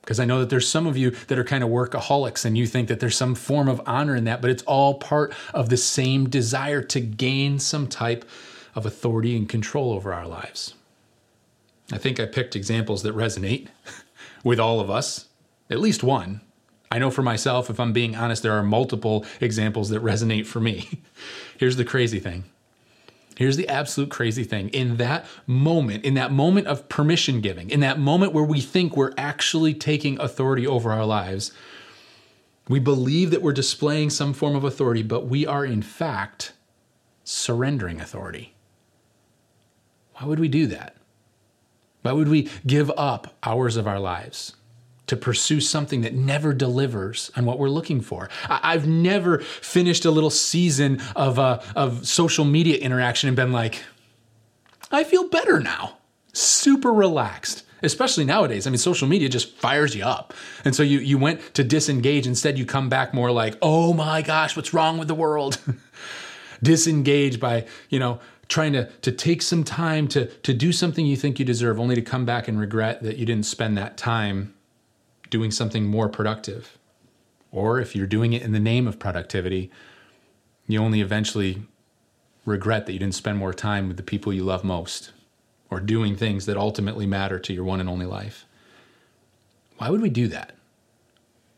Because 0.00 0.18
I 0.18 0.24
know 0.24 0.40
that 0.40 0.48
there's 0.48 0.68
some 0.68 0.86
of 0.86 0.96
you 0.96 1.10
that 1.26 1.38
are 1.38 1.44
kind 1.44 1.62
of 1.62 1.68
workaholics 1.68 2.46
and 2.46 2.56
you 2.56 2.66
think 2.66 2.88
that 2.88 3.00
there's 3.00 3.16
some 3.16 3.34
form 3.34 3.68
of 3.68 3.82
honor 3.84 4.16
in 4.16 4.24
that, 4.24 4.40
but 4.40 4.50
it's 4.50 4.62
all 4.62 4.94
part 4.94 5.34
of 5.52 5.68
the 5.68 5.76
same 5.76 6.30
desire 6.30 6.80
to 6.80 7.00
gain 7.00 7.58
some 7.58 7.86
type 7.86 8.24
of 8.74 8.86
authority 8.86 9.36
and 9.36 9.48
control 9.48 9.92
over 9.92 10.14
our 10.14 10.26
lives. 10.26 10.74
I 11.92 11.98
think 11.98 12.20
I 12.20 12.26
picked 12.26 12.54
examples 12.54 13.02
that 13.02 13.16
resonate 13.16 13.66
with 14.44 14.60
all 14.60 14.80
of 14.80 14.88
us, 14.88 15.26
at 15.68 15.80
least 15.80 16.04
one. 16.04 16.40
I 16.90 16.98
know 16.98 17.10
for 17.10 17.22
myself, 17.22 17.68
if 17.68 17.78
I'm 17.78 17.92
being 17.92 18.16
honest, 18.16 18.42
there 18.42 18.52
are 18.52 18.62
multiple 18.62 19.26
examples 19.40 19.90
that 19.90 20.02
resonate 20.02 20.46
for 20.46 20.60
me. 20.60 21.02
Here's 21.58 21.76
the 21.76 21.84
crazy 21.84 22.18
thing 22.18 22.44
Here's 23.38 23.56
the 23.56 23.68
absolute 23.68 24.10
crazy 24.10 24.42
thing. 24.42 24.68
In 24.70 24.96
that 24.96 25.24
moment, 25.46 26.04
in 26.04 26.14
that 26.14 26.32
moment 26.32 26.66
of 26.66 26.88
permission 26.88 27.40
giving, 27.40 27.70
in 27.70 27.78
that 27.80 27.96
moment 27.96 28.32
where 28.32 28.42
we 28.42 28.60
think 28.60 28.96
we're 28.96 29.12
actually 29.16 29.74
taking 29.74 30.20
authority 30.20 30.66
over 30.66 30.90
our 30.90 31.06
lives, 31.06 31.52
we 32.68 32.80
believe 32.80 33.30
that 33.30 33.40
we're 33.40 33.52
displaying 33.52 34.10
some 34.10 34.32
form 34.32 34.56
of 34.56 34.64
authority, 34.64 35.04
but 35.04 35.28
we 35.28 35.46
are 35.46 35.64
in 35.64 35.82
fact 35.82 36.52
surrendering 37.22 38.00
authority. 38.00 38.56
Why 40.14 40.26
would 40.26 40.40
we 40.40 40.48
do 40.48 40.66
that? 40.66 40.96
Why 42.02 42.10
would 42.10 42.28
we 42.28 42.50
give 42.66 42.90
up 42.96 43.36
hours 43.44 43.76
of 43.76 43.86
our 43.86 44.00
lives? 44.00 44.56
To 45.08 45.16
pursue 45.16 45.60
something 45.60 46.02
that 46.02 46.14
never 46.14 46.52
delivers 46.52 47.30
on 47.36 47.44
what 47.44 47.58
we're 47.58 47.68
looking 47.68 48.00
for. 48.00 48.28
I- 48.48 48.72
have 48.72 48.86
never 48.86 49.40
finished 49.40 50.04
a 50.04 50.10
little 50.10 50.30
season 50.30 51.00
of, 51.16 51.38
uh, 51.38 51.60
of 51.74 52.06
social 52.06 52.44
media 52.44 52.76
interaction 52.78 53.28
and 53.28 53.36
been 53.36 53.52
like, 53.52 53.82
I 54.90 55.04
feel 55.04 55.28
better 55.28 55.60
now. 55.60 55.98
Super 56.32 56.92
relaxed. 56.92 57.64
Especially 57.82 58.24
nowadays. 58.24 58.66
I 58.66 58.70
mean, 58.70 58.78
social 58.78 59.06
media 59.06 59.28
just 59.28 59.56
fires 59.56 59.94
you 59.94 60.04
up. 60.04 60.34
And 60.64 60.74
so 60.74 60.82
you, 60.82 60.98
you 60.98 61.16
went 61.16 61.54
to 61.54 61.62
disengage. 61.62 62.26
Instead, 62.26 62.58
you 62.58 62.66
come 62.66 62.88
back 62.88 63.14
more 63.14 63.30
like, 63.30 63.56
oh 63.62 63.92
my 63.92 64.20
gosh, 64.20 64.56
what's 64.56 64.74
wrong 64.74 64.98
with 64.98 65.06
the 65.08 65.14
world? 65.14 65.58
disengage 66.62 67.38
by, 67.38 67.66
you 67.88 68.00
know, 68.00 68.18
trying 68.48 68.72
to, 68.72 68.86
to 69.02 69.12
take 69.12 69.42
some 69.42 69.62
time 69.62 70.08
to, 70.08 70.26
to 70.26 70.52
do 70.52 70.72
something 70.72 71.06
you 71.06 71.16
think 71.16 71.38
you 71.38 71.44
deserve, 71.44 71.78
only 71.78 71.94
to 71.94 72.02
come 72.02 72.24
back 72.24 72.48
and 72.48 72.58
regret 72.58 73.02
that 73.02 73.16
you 73.16 73.26
didn't 73.26 73.46
spend 73.46 73.78
that 73.78 73.96
time 73.96 74.54
doing 75.30 75.50
something 75.50 75.86
more 75.86 76.08
productive. 76.08 76.78
Or 77.50 77.80
if 77.80 77.96
you're 77.96 78.06
doing 78.06 78.32
it 78.32 78.42
in 78.42 78.52
the 78.52 78.60
name 78.60 78.86
of 78.86 78.98
productivity, 78.98 79.70
you 80.66 80.80
only 80.80 81.00
eventually 81.00 81.62
regret 82.44 82.86
that 82.86 82.92
you 82.92 82.98
didn't 82.98 83.14
spend 83.14 83.38
more 83.38 83.54
time 83.54 83.88
with 83.88 83.96
the 83.96 84.02
people 84.02 84.32
you 84.32 84.44
love 84.44 84.64
most 84.64 85.12
or 85.70 85.80
doing 85.80 86.16
things 86.16 86.46
that 86.46 86.56
ultimately 86.56 87.06
matter 87.06 87.38
to 87.38 87.52
your 87.52 87.64
one 87.64 87.80
and 87.80 87.88
only 87.88 88.06
life. 88.06 88.46
Why 89.78 89.90
would 89.90 90.00
we 90.00 90.10
do 90.10 90.28
that? 90.28 90.52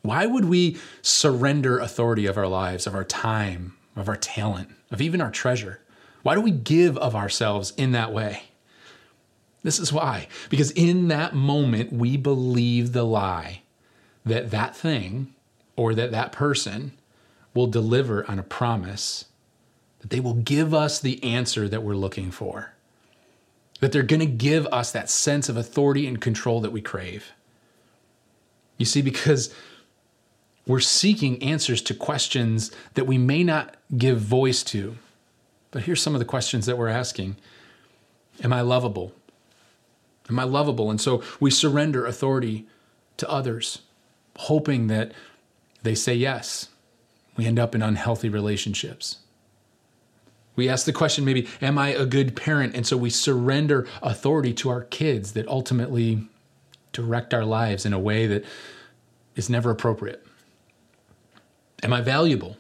Why 0.02 0.26
would 0.26 0.46
we 0.46 0.78
surrender 1.02 1.78
authority 1.78 2.26
of 2.26 2.36
our 2.36 2.48
lives, 2.48 2.86
of 2.86 2.94
our 2.94 3.04
time, 3.04 3.76
of 3.96 4.08
our 4.08 4.16
talent, 4.16 4.70
of 4.90 5.00
even 5.00 5.20
our 5.20 5.30
treasure? 5.30 5.80
Why 6.22 6.34
do 6.34 6.40
we 6.40 6.50
give 6.50 6.96
of 6.98 7.14
ourselves 7.14 7.72
in 7.76 7.92
that 7.92 8.12
way? 8.12 8.44
This 9.62 9.78
is 9.78 9.92
why. 9.92 10.28
Because 10.48 10.70
in 10.72 11.08
that 11.08 11.34
moment, 11.34 11.92
we 11.92 12.16
believe 12.16 12.92
the 12.92 13.04
lie 13.04 13.62
that 14.24 14.50
that 14.50 14.76
thing 14.76 15.34
or 15.76 15.94
that 15.94 16.10
that 16.12 16.32
person 16.32 16.92
will 17.54 17.66
deliver 17.66 18.28
on 18.30 18.38
a 18.38 18.42
promise, 18.42 19.26
that 20.00 20.10
they 20.10 20.20
will 20.20 20.34
give 20.34 20.72
us 20.74 21.00
the 21.00 21.22
answer 21.24 21.68
that 21.68 21.82
we're 21.82 21.94
looking 21.94 22.30
for, 22.30 22.72
that 23.80 23.92
they're 23.92 24.02
going 24.02 24.20
to 24.20 24.26
give 24.26 24.66
us 24.66 24.92
that 24.92 25.10
sense 25.10 25.48
of 25.48 25.56
authority 25.56 26.06
and 26.06 26.20
control 26.20 26.60
that 26.60 26.72
we 26.72 26.80
crave. 26.80 27.32
You 28.76 28.86
see, 28.86 29.02
because 29.02 29.52
we're 30.66 30.80
seeking 30.80 31.42
answers 31.42 31.82
to 31.82 31.94
questions 31.94 32.70
that 32.94 33.06
we 33.06 33.18
may 33.18 33.42
not 33.42 33.76
give 33.96 34.20
voice 34.20 34.62
to. 34.64 34.96
But 35.70 35.82
here's 35.82 36.02
some 36.02 36.14
of 36.14 36.18
the 36.18 36.24
questions 36.24 36.66
that 36.66 36.78
we're 36.78 36.88
asking 36.88 37.36
Am 38.42 38.52
I 38.52 38.62
lovable? 38.62 39.12
Am 40.28 40.38
I 40.38 40.44
lovable? 40.44 40.90
And 40.90 41.00
so 41.00 41.22
we 41.40 41.50
surrender 41.50 42.06
authority 42.06 42.66
to 43.16 43.28
others, 43.28 43.82
hoping 44.36 44.86
that 44.86 45.12
they 45.82 45.94
say 45.94 46.14
yes. 46.14 46.68
We 47.36 47.46
end 47.46 47.58
up 47.58 47.74
in 47.74 47.82
unhealthy 47.82 48.28
relationships. 48.28 49.18
We 50.56 50.68
ask 50.68 50.84
the 50.84 50.92
question 50.92 51.24
maybe, 51.24 51.48
Am 51.62 51.78
I 51.78 51.88
a 51.88 52.06
good 52.06 52.36
parent? 52.36 52.74
And 52.74 52.86
so 52.86 52.96
we 52.96 53.10
surrender 53.10 53.86
authority 54.02 54.52
to 54.54 54.70
our 54.70 54.82
kids 54.82 55.32
that 55.32 55.48
ultimately 55.48 56.28
direct 56.92 57.32
our 57.32 57.44
lives 57.44 57.86
in 57.86 57.92
a 57.92 57.98
way 57.98 58.26
that 58.26 58.44
is 59.36 59.48
never 59.48 59.70
appropriate. 59.70 60.26
Am 61.82 61.92
I 61.92 62.00
valuable? 62.00 62.56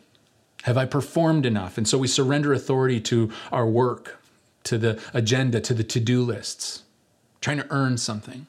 Have 0.62 0.78
I 0.78 0.86
performed 0.86 1.44
enough? 1.44 1.76
And 1.76 1.86
so 1.86 1.98
we 1.98 2.06
surrender 2.06 2.52
authority 2.52 3.00
to 3.02 3.30
our 3.52 3.66
work, 3.66 4.22
to 4.64 4.78
the 4.78 5.00
agenda, 5.12 5.60
to 5.60 5.74
the 5.74 5.84
to 5.84 6.00
do 6.00 6.22
lists 6.22 6.84
trying 7.40 7.58
to 7.58 7.66
earn 7.70 7.96
something? 7.96 8.46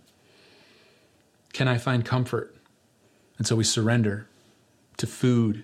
Can 1.54 1.68
I 1.68 1.78
find 1.78 2.06
comfort? 2.06 2.56
And 3.38 3.48
so 3.48 3.56
we 3.56 3.64
surrender 3.64 4.28
to 4.98 5.08
food, 5.08 5.64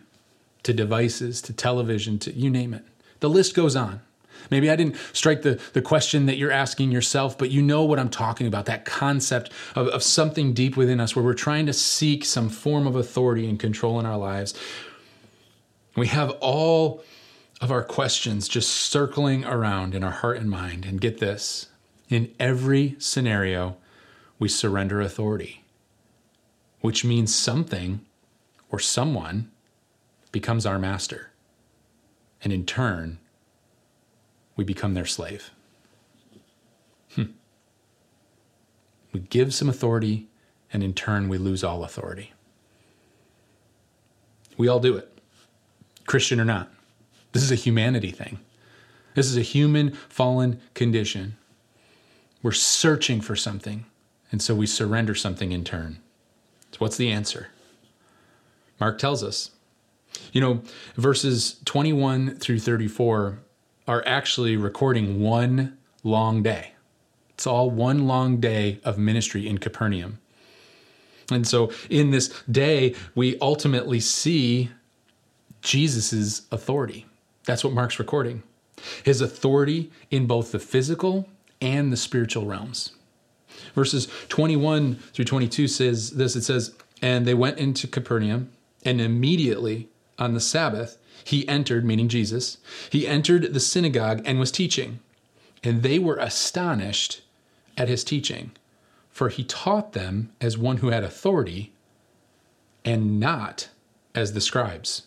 to 0.64 0.74
devices, 0.74 1.42
to 1.44 1.54
television, 1.54 2.20
to 2.20 2.34
you 2.34 2.50
name 2.50 2.74
it. 2.74 2.84
The 3.20 3.30
list 3.30 3.56
goes 3.56 3.76
on. 3.76 4.02
Maybe 4.50 4.70
I 4.70 4.76
didn't 4.76 4.96
strike 5.14 5.42
the, 5.42 5.60
the 5.74 5.82
question 5.82 6.26
that 6.28 6.38
you're 6.38 6.52
asking 6.52 6.92
yourself, 6.92 7.38
but 7.38 7.52
you 7.52 7.62
know 7.62 7.84
what 7.84 8.00
I'm 8.00 8.10
talking 8.10 8.48
about 8.48 8.66
that 8.66 8.86
concept 8.86 9.52
of, 9.76 9.88
of 9.88 10.04
something 10.04 10.54
deep 10.54 10.78
within 10.78 11.00
us 11.00 11.16
where 11.16 11.26
we're 11.26 11.34
trying 11.34 11.66
to 11.66 11.74
seek 11.74 12.24
some 12.24 12.50
form 12.50 12.88
of 12.88 12.96
authority 12.96 13.50
and 13.50 13.60
control 13.60 14.00
in 14.00 14.06
our 14.06 14.18
lives. 14.18 14.54
We 15.96 16.08
have 16.08 16.32
all 16.40 17.04
of 17.60 17.72
our 17.72 17.84
questions 17.84 18.48
just 18.48 18.70
circling 18.70 19.44
around 19.46 19.96
in 19.96 20.04
our 20.04 20.12
heart 20.12 20.38
and 20.38 20.50
mind. 20.50 20.86
And 20.86 21.02
get 21.02 21.20
this 21.20 21.68
in 22.10 22.34
every 22.40 22.96
scenario, 23.00 23.78
we 24.40 24.48
surrender 24.48 25.02
authority, 25.02 25.64
which 26.82 27.04
means 27.04 27.34
something 27.34 28.02
or 28.70 28.80
someone 28.80 29.50
becomes 30.32 30.66
our 30.66 30.80
master. 30.80 31.32
And 32.44 32.54
in 32.54 32.66
turn, 32.66 33.20
we 34.56 34.64
become 34.64 34.94
their 34.94 35.06
slave. 35.06 35.52
Hmm. 37.16 37.24
We 39.12 39.22
give 39.22 39.54
some 39.54 39.70
authority, 39.70 40.28
and 40.72 40.84
in 40.84 40.94
turn, 40.94 41.30
we 41.30 41.38
lose 41.38 41.64
all 41.64 41.84
authority. 41.84 42.34
We 44.58 44.68
all 44.68 44.80
do 44.80 44.98
it, 44.98 45.18
Christian 46.06 46.40
or 46.40 46.46
not. 46.46 46.72
This 47.32 47.44
is 47.44 47.52
a 47.52 47.56
humanity 47.56 48.12
thing. 48.12 48.40
This 49.14 49.28
is 49.28 49.38
a 49.38 49.42
human 49.42 49.92
fallen 50.10 50.60
condition. 50.74 51.37
We're 52.44 52.52
searching 52.52 53.22
for 53.22 53.36
something, 53.36 53.86
and 54.32 54.42
so 54.42 54.56
we 54.56 54.68
surrender 54.68 55.16
something 55.16 55.52
in 55.52 55.64
turn. 55.64 56.00
So, 56.72 56.78
what's 56.80 56.98
the 56.98 57.12
answer? 57.12 57.48
Mark 58.80 58.98
tells 58.98 59.24
us. 59.24 59.52
You 60.32 60.42
know, 60.42 60.62
verses 60.96 61.58
21 61.66 62.38
through 62.38 62.60
34 62.60 63.40
are 63.88 64.04
actually 64.06 64.58
recording 64.58 65.22
one 65.22 65.78
long 66.04 66.44
day. 66.44 66.74
It's 67.30 67.48
all 67.48 67.70
one 67.70 68.08
long 68.08 68.40
day 68.40 68.80
of 68.84 68.98
ministry 68.98 69.48
in 69.48 69.60
Capernaum. 69.60 70.20
And 71.32 71.46
so 71.48 71.72
in 71.90 72.12
this 72.12 72.30
day, 72.50 72.96
we 73.14 73.38
ultimately 73.40 74.00
see 74.00 74.72
Jesus' 75.62 76.44
authority. 76.52 77.06
That's 77.46 77.64
what 77.64 77.74
Mark's 77.74 78.00
recording. 78.00 78.44
His 79.04 79.22
authority 79.22 79.92
in 80.10 80.26
both 80.26 80.52
the 80.52 80.60
physical 80.60 81.28
and 81.62 81.92
the 81.92 81.98
spiritual 81.98 82.46
realms. 82.46 82.92
Verses 83.74 84.08
21 84.30 84.96
through 85.14 85.26
22 85.26 85.68
says 85.68 86.12
this 86.12 86.36
it 86.36 86.44
says, 86.44 86.76
And 87.02 87.26
they 87.26 87.34
went 87.34 87.58
into 87.58 87.88
Capernaum, 87.88 88.52
and 88.84 89.02
immediately 89.02 89.90
on 90.20 90.34
the 90.34 90.40
Sabbath, 90.40 90.98
he 91.24 91.48
entered, 91.48 91.86
meaning 91.86 92.08
Jesus, 92.08 92.58
he 92.90 93.08
entered 93.08 93.54
the 93.54 93.60
synagogue 93.60 94.22
and 94.26 94.40
was 94.40 94.52
teaching. 94.52 95.00
And 95.64 95.84
they 95.84 96.00
were 96.00 96.18
astonished 96.18 97.22
at 97.78 97.90
his 97.90 98.04
teaching, 98.04 98.52
for 99.10 99.30
he 99.30 99.44
taught 99.44 99.94
them 99.94 100.32
as 100.40 100.58
one 100.58 100.78
who 100.78 100.90
had 100.90 101.04
authority 101.04 101.74
and 102.86 103.20
not 103.20 103.70
as 104.16 104.34
the 104.34 104.42
scribes. 104.42 105.04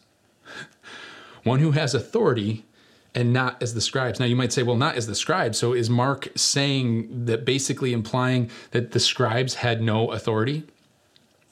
one 1.45 1.61
who 1.61 1.71
has 1.73 1.95
authority 1.95 2.65
and 3.15 3.33
not 3.33 3.63
as 3.63 3.75
the 3.75 3.81
scribes. 3.81 4.21
Now 4.21 4.27
you 4.27 4.37
might 4.37 4.53
say, 4.53 4.63
well, 4.63 4.77
not 4.77 4.97
as 4.97 5.07
the 5.07 5.15
scribes. 5.15 5.59
So 5.59 5.73
is 5.73 5.91
Mark 5.91 6.29
saying 6.37 7.27
that 7.27 7.45
basically 7.45 7.93
implying 7.93 8.51
that 8.71 8.93
the 8.93 9.01
scribes 9.01 9.55
had 9.57 9.83
no 9.83 10.13
authority? 10.13 10.65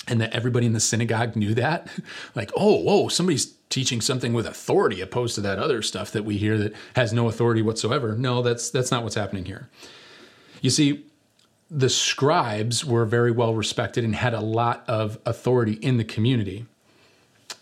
And 0.06 0.22
that 0.22 0.32
everybody 0.32 0.64
in 0.64 0.72
the 0.72 0.80
synagogue 0.80 1.36
knew 1.36 1.52
that? 1.54 1.86
like, 2.34 2.50
oh, 2.56 2.76
whoa, 2.76 3.08
somebody's 3.08 3.52
teaching 3.68 4.00
something 4.00 4.32
with 4.32 4.46
authority 4.46 5.02
opposed 5.02 5.34
to 5.34 5.40
that 5.42 5.58
other 5.58 5.82
stuff 5.82 6.10
that 6.12 6.24
we 6.24 6.38
hear 6.38 6.56
that 6.56 6.72
has 6.96 7.12
no 7.12 7.28
authority 7.28 7.60
whatsoever. 7.60 8.16
No, 8.16 8.40
that's 8.40 8.70
that's 8.70 8.90
not 8.90 9.02
what's 9.02 9.16
happening 9.16 9.44
here. 9.44 9.68
You 10.62 10.70
see, 10.70 11.04
the 11.70 11.90
scribes 11.90 12.84
were 12.84 13.04
very 13.04 13.30
well 13.30 13.54
respected 13.54 14.04
and 14.04 14.14
had 14.14 14.34
a 14.34 14.40
lot 14.40 14.84
of 14.88 15.18
authority 15.26 15.74
in 15.74 15.98
the 15.98 16.04
community. 16.04 16.66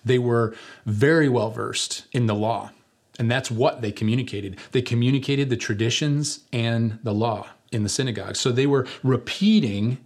They 0.04 0.18
were 0.18 0.54
very 0.84 1.28
well 1.28 1.50
versed 1.50 2.06
in 2.12 2.26
the 2.26 2.34
law, 2.34 2.70
and 3.18 3.30
that's 3.30 3.50
what 3.50 3.80
they 3.80 3.92
communicated. 3.92 4.58
They 4.72 4.82
communicated 4.82 5.50
the 5.50 5.56
traditions 5.56 6.40
and 6.52 6.98
the 7.02 7.14
law 7.14 7.46
in 7.72 7.82
the 7.82 7.88
synagogue. 7.88 8.36
So 8.36 8.52
they 8.52 8.66
were 8.66 8.86
repeating 9.02 9.98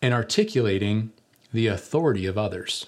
and 0.00 0.14
articulating 0.14 1.12
the 1.52 1.66
authority 1.66 2.26
of 2.26 2.36
others. 2.36 2.86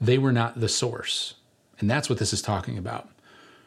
They 0.00 0.18
were 0.18 0.32
not 0.32 0.60
the 0.60 0.68
source. 0.68 1.34
And 1.78 1.90
that's 1.90 2.08
what 2.08 2.18
this 2.18 2.32
is 2.32 2.42
talking 2.42 2.78
about. 2.78 3.08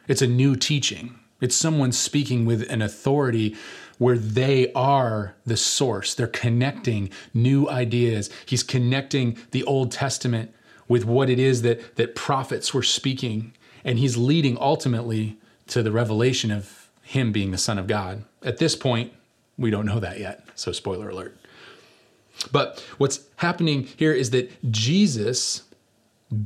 It's 0.06 0.22
a 0.22 0.26
new 0.26 0.56
teaching. 0.56 1.18
It's 1.40 1.56
someone 1.56 1.92
speaking 1.92 2.46
with 2.46 2.68
an 2.70 2.82
authority 2.82 3.56
where 3.98 4.18
they 4.18 4.72
are 4.72 5.34
the 5.44 5.56
source. 5.56 6.14
They're 6.14 6.26
connecting 6.26 7.10
new 7.34 7.68
ideas. 7.68 8.30
He's 8.46 8.62
connecting 8.62 9.36
the 9.50 9.64
Old 9.64 9.92
Testament 9.92 10.54
with 10.88 11.04
what 11.04 11.28
it 11.28 11.38
is 11.38 11.62
that, 11.62 11.96
that 11.96 12.14
prophets 12.14 12.72
were 12.72 12.82
speaking. 12.82 13.52
And 13.88 13.98
he's 13.98 14.18
leading 14.18 14.58
ultimately 14.60 15.38
to 15.68 15.82
the 15.82 15.90
revelation 15.90 16.50
of 16.50 16.90
him 17.00 17.32
being 17.32 17.52
the 17.52 17.56
Son 17.56 17.78
of 17.78 17.86
God. 17.86 18.22
At 18.42 18.58
this 18.58 18.76
point, 18.76 19.14
we 19.56 19.70
don't 19.70 19.86
know 19.86 19.98
that 19.98 20.20
yet. 20.20 20.46
So, 20.54 20.72
spoiler 20.72 21.08
alert. 21.08 21.38
But 22.52 22.84
what's 22.98 23.20
happening 23.36 23.84
here 23.96 24.12
is 24.12 24.28
that 24.32 24.70
Jesus, 24.70 25.62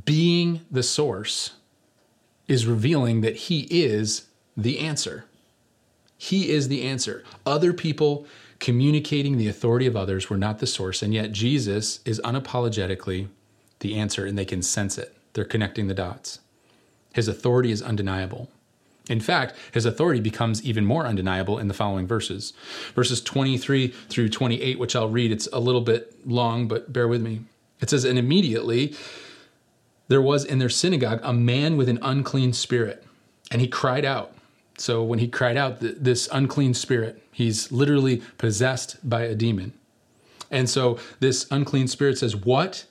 being 0.05 0.61
the 0.71 0.83
source, 0.83 1.51
is 2.47 2.65
revealing 2.65 3.19
that 3.19 3.35
he 3.35 3.67
is 3.69 4.27
the 4.55 4.79
answer. 4.79 5.25
He 6.17 6.49
is 6.49 6.69
the 6.69 6.83
answer. 6.83 7.25
Other 7.45 7.73
people 7.73 8.25
communicating 8.59 9.37
the 9.37 9.49
authority 9.49 9.85
of 9.85 9.97
others 9.97 10.29
were 10.29 10.37
not 10.37 10.59
the 10.59 10.65
source, 10.65 11.01
and 11.01 11.13
yet 11.13 11.33
Jesus 11.33 11.99
is 12.05 12.21
unapologetically 12.23 13.27
the 13.81 13.95
answer, 13.95 14.25
and 14.25 14.37
they 14.37 14.45
can 14.45 14.61
sense 14.61 14.97
it. 14.97 15.13
They're 15.33 15.43
connecting 15.43 15.87
the 15.87 15.93
dots. 15.93 16.39
His 17.13 17.27
authority 17.27 17.71
is 17.71 17.81
undeniable. 17.81 18.49
In 19.09 19.19
fact, 19.19 19.55
his 19.73 19.85
authority 19.85 20.21
becomes 20.21 20.63
even 20.63 20.85
more 20.85 21.05
undeniable 21.05 21.59
in 21.59 21.67
the 21.67 21.73
following 21.73 22.07
verses. 22.07 22.53
Verses 22.95 23.21
23 23.21 23.87
through 23.87 24.29
28, 24.29 24.79
which 24.79 24.95
I'll 24.95 25.09
read. 25.09 25.31
It's 25.31 25.47
a 25.51 25.59
little 25.59 25.81
bit 25.81 26.15
long, 26.27 26.67
but 26.67 26.91
bear 26.91 27.07
with 27.07 27.21
me. 27.21 27.41
It 27.81 27.89
says, 27.89 28.05
And 28.05 28.17
immediately 28.17 28.95
there 30.07 30.21
was 30.21 30.45
in 30.45 30.59
their 30.59 30.69
synagogue 30.69 31.19
a 31.21 31.33
man 31.33 31.75
with 31.75 31.89
an 31.89 31.99
unclean 32.01 32.53
spirit, 32.53 33.03
and 33.51 33.61
he 33.61 33.67
cried 33.67 34.05
out. 34.05 34.33
So 34.77 35.03
when 35.03 35.19
he 35.19 35.27
cried 35.27 35.57
out, 35.57 35.77
this 35.79 36.29
unclean 36.31 36.73
spirit, 36.73 37.21
he's 37.31 37.71
literally 37.71 38.21
possessed 38.37 39.07
by 39.07 39.23
a 39.23 39.35
demon. 39.35 39.73
And 40.49 40.69
so 40.69 40.97
this 41.19 41.45
unclean 41.51 41.87
spirit 41.87 42.17
says, 42.17 42.35
What 42.35 42.85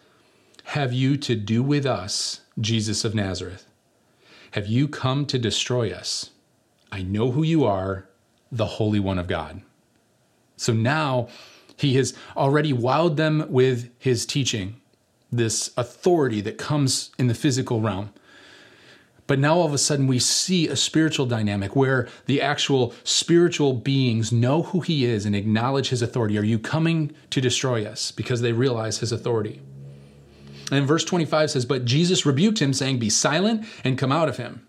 have 0.65 0.93
you 0.93 1.17
to 1.19 1.35
do 1.35 1.63
with 1.63 1.87
us, 1.87 2.41
Jesus 2.61 3.05
of 3.05 3.15
Nazareth? 3.15 3.67
Have 4.53 4.67
you 4.67 4.87
come 4.87 5.25
to 5.27 5.39
destroy 5.39 5.91
us? 5.93 6.31
I 6.91 7.01
know 7.01 7.31
who 7.31 7.43
you 7.43 7.65
are, 7.65 8.07
the 8.51 8.67
Holy 8.67 9.01
One 9.01 9.19
of 9.19 9.27
God. 9.27 9.63
So 10.59 10.75
now 10.75 11.29
he 11.79 11.97
has 11.97 12.15
already 12.37 12.71
wowed 12.71 13.17
them 13.17 13.47
with 13.49 13.89
his 13.99 14.27
teaching, 14.27 14.77
this 15.31 15.71
authority 15.79 16.43
that 16.43 16.59
comes 16.59 17.13
in 17.19 17.29
the 17.29 17.35
physical 17.35 17.81
realm. 17.81 18.11
But 19.27 19.39
now 19.39 19.55
all 19.55 19.65
of 19.65 19.73
a 19.73 19.79
sudden 19.79 20.07
we 20.07 20.19
see 20.19 20.69
a 20.69 20.77
spiritual 20.77 21.25
dynamic 21.25 21.75
where 21.75 22.07
the 22.27 22.43
actual 22.43 22.93
spiritual 23.05 23.73
beings 23.73 24.33
know 24.33 24.65
who 24.65 24.81
he 24.81 25.07
is 25.07 25.25
and 25.25 25.35
acknowledge 25.35 25.89
his 25.89 26.03
authority. 26.03 26.37
Are 26.37 26.45
you 26.45 26.59
coming 26.59 27.13
to 27.31 27.41
destroy 27.41 27.87
us? 27.87 28.13
Because 28.13 28.43
they 28.43 28.53
realize 28.53 28.99
his 28.99 29.13
authority. 29.13 29.63
And 30.73 30.87
verse 30.87 31.05
25 31.05 31.51
says, 31.51 31.67
But 31.67 31.85
Jesus 31.85 32.25
rebuked 32.25 32.61
him, 32.61 32.73
saying, 32.73 32.99
Be 32.99 33.11
silent 33.11 33.67
and 33.85 33.99
come 33.99 34.11
out 34.11 34.29
of 34.29 34.39
him. 34.39 34.67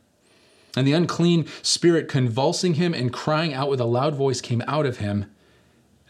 And 0.75 0.85
the 0.85 0.91
unclean 0.91 1.47
spirit, 1.61 2.09
convulsing 2.09 2.73
him 2.73 2.93
and 2.93 3.13
crying 3.13 3.53
out 3.53 3.69
with 3.69 3.79
a 3.79 3.85
loud 3.85 4.13
voice, 4.13 4.41
came 4.41 4.61
out 4.67 4.85
of 4.85 4.97
him. 4.97 5.31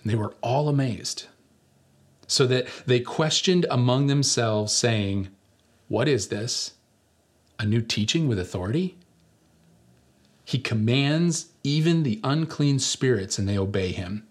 And 0.02 0.12
they 0.12 0.16
were 0.16 0.34
all 0.42 0.68
amazed. 0.68 1.28
So 2.26 2.48
that 2.48 2.68
they 2.88 3.02
questioned 3.02 3.68
among 3.70 4.08
themselves, 4.08 4.74
saying, 4.74 5.30
What 5.90 6.08
is 6.08 6.30
this? 6.30 6.74
A 7.60 7.66
new 7.66 7.82
teaching 7.82 8.28
with 8.28 8.40
authority? 8.40 8.98
He 10.44 10.58
commands 10.58 11.50
even 11.64 12.02
the 12.02 12.20
unclean 12.24 12.80
spirits, 12.80 13.38
and 13.38 13.48
they 13.48 13.60
obey 13.60 13.92
him. 13.92 14.26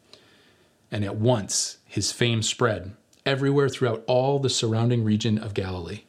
And 0.91 1.05
at 1.05 1.17
once 1.17 1.79
his 1.87 2.11
fame 2.11 2.43
spread 2.43 2.97
everywhere 3.25 3.69
throughout 3.69 4.03
all 4.07 4.39
the 4.39 4.51
surrounding 4.51 5.05
region 5.05 5.39
of 5.39 5.55
Galilee. 5.55 6.03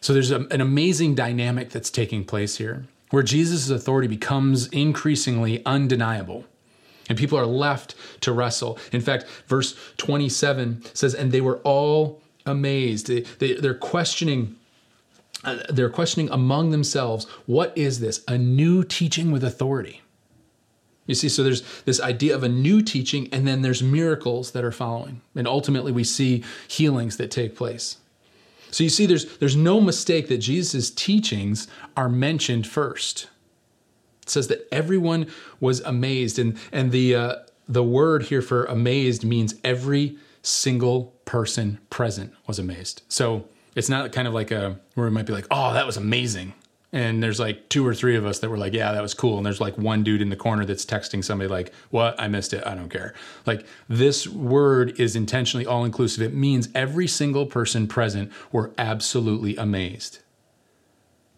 So 0.00 0.12
there's 0.12 0.30
a, 0.30 0.46
an 0.50 0.60
amazing 0.60 1.14
dynamic 1.14 1.70
that's 1.70 1.90
taking 1.90 2.24
place 2.24 2.56
here 2.56 2.86
where 3.10 3.22
Jesus' 3.22 3.68
authority 3.70 4.08
becomes 4.08 4.68
increasingly 4.68 5.64
undeniable. 5.66 6.44
And 7.08 7.18
people 7.18 7.38
are 7.38 7.46
left 7.46 7.96
to 8.20 8.32
wrestle. 8.32 8.78
In 8.92 9.00
fact, 9.00 9.24
verse 9.48 9.76
27 9.96 10.82
says, 10.94 11.12
And 11.12 11.32
they 11.32 11.40
were 11.40 11.58
all 11.58 12.22
amazed. 12.46 13.08
They, 13.08 13.22
they, 13.38 13.54
they're 13.54 13.74
questioning. 13.74 14.56
Uh, 15.42 15.58
they're 15.70 15.90
questioning 15.90 16.28
among 16.30 16.70
themselves, 16.70 17.24
what 17.46 17.76
is 17.76 17.98
this? 18.00 18.22
A 18.28 18.36
new 18.36 18.84
teaching 18.84 19.32
with 19.32 19.42
authority. 19.42 20.02
You 21.10 21.16
see, 21.16 21.28
so 21.28 21.42
there's 21.42 21.64
this 21.82 22.00
idea 22.00 22.36
of 22.36 22.44
a 22.44 22.48
new 22.48 22.82
teaching, 22.82 23.28
and 23.32 23.44
then 23.44 23.62
there's 23.62 23.82
miracles 23.82 24.52
that 24.52 24.62
are 24.62 24.70
following. 24.70 25.22
And 25.34 25.48
ultimately, 25.48 25.90
we 25.90 26.04
see 26.04 26.44
healings 26.68 27.16
that 27.16 27.32
take 27.32 27.56
place. 27.56 27.96
So 28.70 28.84
you 28.84 28.90
see, 28.90 29.06
there's, 29.06 29.38
there's 29.38 29.56
no 29.56 29.80
mistake 29.80 30.28
that 30.28 30.38
Jesus' 30.38 30.88
teachings 30.88 31.66
are 31.96 32.08
mentioned 32.08 32.64
first. 32.64 33.28
It 34.22 34.30
says 34.30 34.46
that 34.46 34.68
everyone 34.70 35.26
was 35.58 35.80
amazed, 35.80 36.38
and, 36.38 36.56
and 36.70 36.92
the, 36.92 37.16
uh, 37.16 37.34
the 37.68 37.82
word 37.82 38.22
here 38.22 38.40
for 38.40 38.66
amazed 38.66 39.24
means 39.24 39.56
every 39.64 40.16
single 40.42 41.12
person 41.24 41.80
present 41.90 42.32
was 42.46 42.60
amazed. 42.60 43.02
So 43.08 43.48
it's 43.74 43.88
not 43.88 44.12
kind 44.12 44.28
of 44.28 44.34
like 44.34 44.52
a 44.52 44.78
where 44.94 45.08
it 45.08 45.10
might 45.10 45.26
be 45.26 45.32
like, 45.32 45.48
oh, 45.50 45.72
that 45.72 45.86
was 45.86 45.96
amazing. 45.96 46.54
And 46.92 47.22
there's 47.22 47.38
like 47.38 47.68
two 47.68 47.86
or 47.86 47.94
three 47.94 48.16
of 48.16 48.26
us 48.26 48.40
that 48.40 48.50
were 48.50 48.58
like, 48.58 48.72
yeah, 48.72 48.92
that 48.92 49.02
was 49.02 49.14
cool. 49.14 49.36
And 49.36 49.46
there's 49.46 49.60
like 49.60 49.78
one 49.78 50.02
dude 50.02 50.20
in 50.20 50.28
the 50.28 50.36
corner 50.36 50.64
that's 50.64 50.84
texting 50.84 51.22
somebody 51.22 51.48
like, 51.48 51.72
what? 51.90 52.18
I 52.18 52.26
missed 52.26 52.52
it. 52.52 52.66
I 52.66 52.74
don't 52.74 52.88
care. 52.88 53.14
Like 53.46 53.64
this 53.88 54.26
word 54.26 54.98
is 54.98 55.14
intentionally 55.14 55.66
all 55.66 55.84
inclusive. 55.84 56.22
It 56.22 56.34
means 56.34 56.68
every 56.74 57.06
single 57.06 57.46
person 57.46 57.86
present 57.86 58.32
were 58.50 58.72
absolutely 58.76 59.56
amazed. 59.56 60.18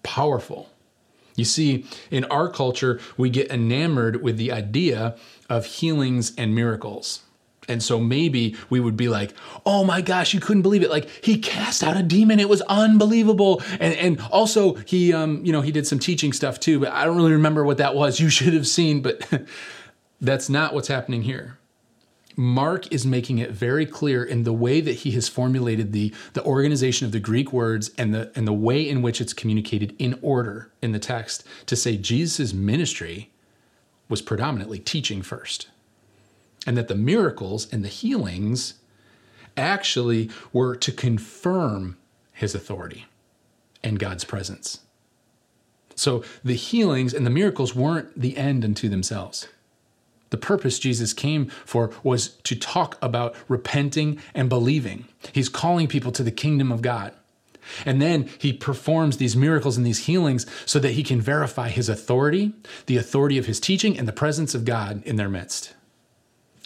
Powerful. 0.02 0.70
You 1.36 1.44
see, 1.44 1.86
in 2.10 2.24
our 2.24 2.48
culture, 2.48 3.00
we 3.16 3.30
get 3.30 3.50
enamored 3.50 4.22
with 4.22 4.36
the 4.36 4.52
idea 4.52 5.16
of 5.48 5.66
healings 5.66 6.32
and 6.36 6.54
miracles. 6.54 7.22
And 7.68 7.82
so 7.82 8.00
maybe 8.00 8.56
we 8.70 8.80
would 8.80 8.96
be 8.96 9.08
like, 9.08 9.34
oh 9.64 9.84
my 9.84 10.00
gosh, 10.00 10.34
you 10.34 10.40
couldn't 10.40 10.62
believe 10.62 10.82
it. 10.82 10.90
Like 10.90 11.08
he 11.24 11.38
cast 11.38 11.84
out 11.84 11.96
a 11.96 12.02
demon. 12.02 12.40
It 12.40 12.48
was 12.48 12.60
unbelievable. 12.62 13.62
And 13.78 13.94
and 13.94 14.20
also 14.30 14.74
he 14.74 15.12
um, 15.12 15.44
you 15.44 15.52
know, 15.52 15.60
he 15.60 15.70
did 15.70 15.86
some 15.86 15.98
teaching 15.98 16.32
stuff 16.32 16.58
too, 16.58 16.80
but 16.80 16.92
I 16.92 17.04
don't 17.04 17.16
really 17.16 17.32
remember 17.32 17.64
what 17.64 17.78
that 17.78 17.94
was. 17.94 18.18
You 18.20 18.30
should 18.30 18.54
have 18.54 18.66
seen, 18.66 19.00
but 19.00 19.26
that's 20.20 20.48
not 20.48 20.74
what's 20.74 20.88
happening 20.88 21.22
here. 21.22 21.58
Mark 22.34 22.90
is 22.90 23.04
making 23.04 23.38
it 23.38 23.50
very 23.50 23.84
clear 23.84 24.24
in 24.24 24.44
the 24.44 24.54
way 24.54 24.80
that 24.80 24.92
he 24.92 25.10
has 25.12 25.28
formulated 25.28 25.92
the, 25.92 26.14
the 26.32 26.42
organization 26.44 27.04
of 27.04 27.12
the 27.12 27.20
Greek 27.20 27.52
words 27.52 27.90
and 27.98 28.14
the, 28.14 28.32
and 28.34 28.48
the 28.48 28.54
way 28.54 28.88
in 28.88 29.02
which 29.02 29.20
it's 29.20 29.34
communicated 29.34 29.94
in 29.98 30.18
order 30.22 30.70
in 30.80 30.92
the 30.92 30.98
text 30.98 31.44
to 31.66 31.76
say 31.76 31.98
Jesus' 31.98 32.54
ministry 32.54 33.30
was 34.08 34.22
predominantly 34.22 34.78
teaching 34.78 35.20
first 35.20 35.68
and 36.66 36.76
that 36.76 36.88
the 36.88 36.94
miracles 36.94 37.72
and 37.72 37.84
the 37.84 37.88
healings 37.88 38.74
actually 39.56 40.30
were 40.52 40.76
to 40.76 40.92
confirm 40.92 41.96
his 42.32 42.54
authority 42.54 43.06
and 43.82 43.98
God's 43.98 44.24
presence. 44.24 44.80
So 45.94 46.24
the 46.42 46.54
healings 46.54 47.12
and 47.12 47.26
the 47.26 47.30
miracles 47.30 47.74
weren't 47.74 48.18
the 48.18 48.36
end 48.36 48.64
unto 48.64 48.88
themselves. 48.88 49.48
The 50.30 50.38
purpose 50.38 50.78
Jesus 50.78 51.12
came 51.12 51.46
for 51.66 51.90
was 52.02 52.28
to 52.44 52.56
talk 52.56 52.96
about 53.02 53.36
repenting 53.48 54.18
and 54.34 54.48
believing. 54.48 55.06
He's 55.32 55.50
calling 55.50 55.88
people 55.88 56.10
to 56.12 56.22
the 56.22 56.30
kingdom 56.30 56.72
of 56.72 56.80
God. 56.80 57.12
And 57.84 58.00
then 58.00 58.28
he 58.38 58.52
performs 58.52 59.18
these 59.18 59.36
miracles 59.36 59.76
and 59.76 59.86
these 59.86 60.06
healings 60.06 60.46
so 60.64 60.78
that 60.78 60.92
he 60.92 61.02
can 61.02 61.20
verify 61.20 61.68
his 61.68 61.88
authority, 61.88 62.54
the 62.86 62.96
authority 62.96 63.38
of 63.38 63.46
his 63.46 63.60
teaching, 63.60 63.96
and 63.98 64.08
the 64.08 64.12
presence 64.12 64.54
of 64.54 64.64
God 64.64 65.02
in 65.04 65.16
their 65.16 65.28
midst. 65.28 65.74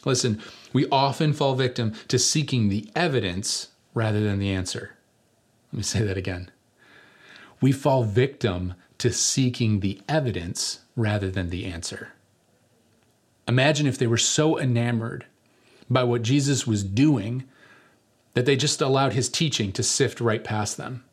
Listen, 0.06 0.40
we 0.72 0.86
often 0.88 1.32
fall 1.32 1.56
victim 1.56 1.92
to 2.08 2.18
seeking 2.18 2.68
the 2.68 2.88
evidence 2.94 3.68
rather 3.92 4.20
than 4.20 4.38
the 4.38 4.50
answer. 4.50 4.96
Let 5.72 5.78
me 5.78 5.82
say 5.82 6.02
that 6.04 6.16
again. 6.16 6.50
We 7.60 7.72
fall 7.72 8.04
victim 8.04 8.74
to 8.98 9.12
seeking 9.12 9.80
the 9.80 10.00
evidence 10.08 10.80
rather 10.94 11.28
than 11.30 11.50
the 11.50 11.66
answer. 11.66 12.12
Imagine 13.48 13.86
if 13.86 13.98
they 13.98 14.06
were 14.06 14.16
so 14.16 14.58
enamored 14.58 15.26
by 15.90 16.04
what 16.04 16.22
Jesus 16.22 16.66
was 16.66 16.84
doing 16.84 17.44
that 18.34 18.46
they 18.46 18.56
just 18.56 18.80
allowed 18.80 19.12
his 19.12 19.28
teaching 19.28 19.72
to 19.72 19.82
sift 19.82 20.20
right 20.20 20.44
past 20.44 20.76
them. 20.76 21.04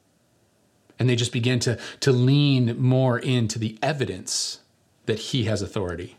And 0.99 1.09
they 1.09 1.15
just 1.15 1.31
began 1.31 1.59
to, 1.61 1.79
to 2.01 2.11
lean 2.11 2.79
more 2.79 3.17
into 3.17 3.57
the 3.57 3.77
evidence 3.81 4.59
that 5.07 5.19
he 5.19 5.45
has 5.45 5.63
authority. 5.63 6.17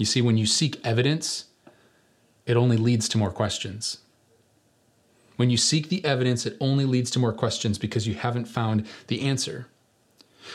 You 0.00 0.06
see, 0.06 0.22
when 0.22 0.38
you 0.38 0.46
seek 0.46 0.80
evidence, 0.82 1.44
it 2.46 2.56
only 2.56 2.78
leads 2.78 3.06
to 3.10 3.18
more 3.18 3.30
questions. 3.30 3.98
When 5.36 5.50
you 5.50 5.58
seek 5.58 5.90
the 5.90 6.02
evidence, 6.06 6.46
it 6.46 6.56
only 6.58 6.86
leads 6.86 7.10
to 7.10 7.18
more 7.18 7.34
questions 7.34 7.76
because 7.76 8.06
you 8.06 8.14
haven't 8.14 8.46
found 8.46 8.86
the 9.08 9.20
answer. 9.20 9.66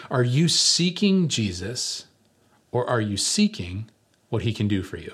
Are 0.10 0.24
you 0.24 0.48
seeking 0.48 1.28
Jesus 1.28 2.08
or 2.72 2.90
are 2.90 3.00
you 3.00 3.18
seeking 3.18 3.88
what 4.30 4.42
he 4.42 4.52
can 4.52 4.68
do 4.68 4.82
for 4.82 4.98
you? 4.98 5.14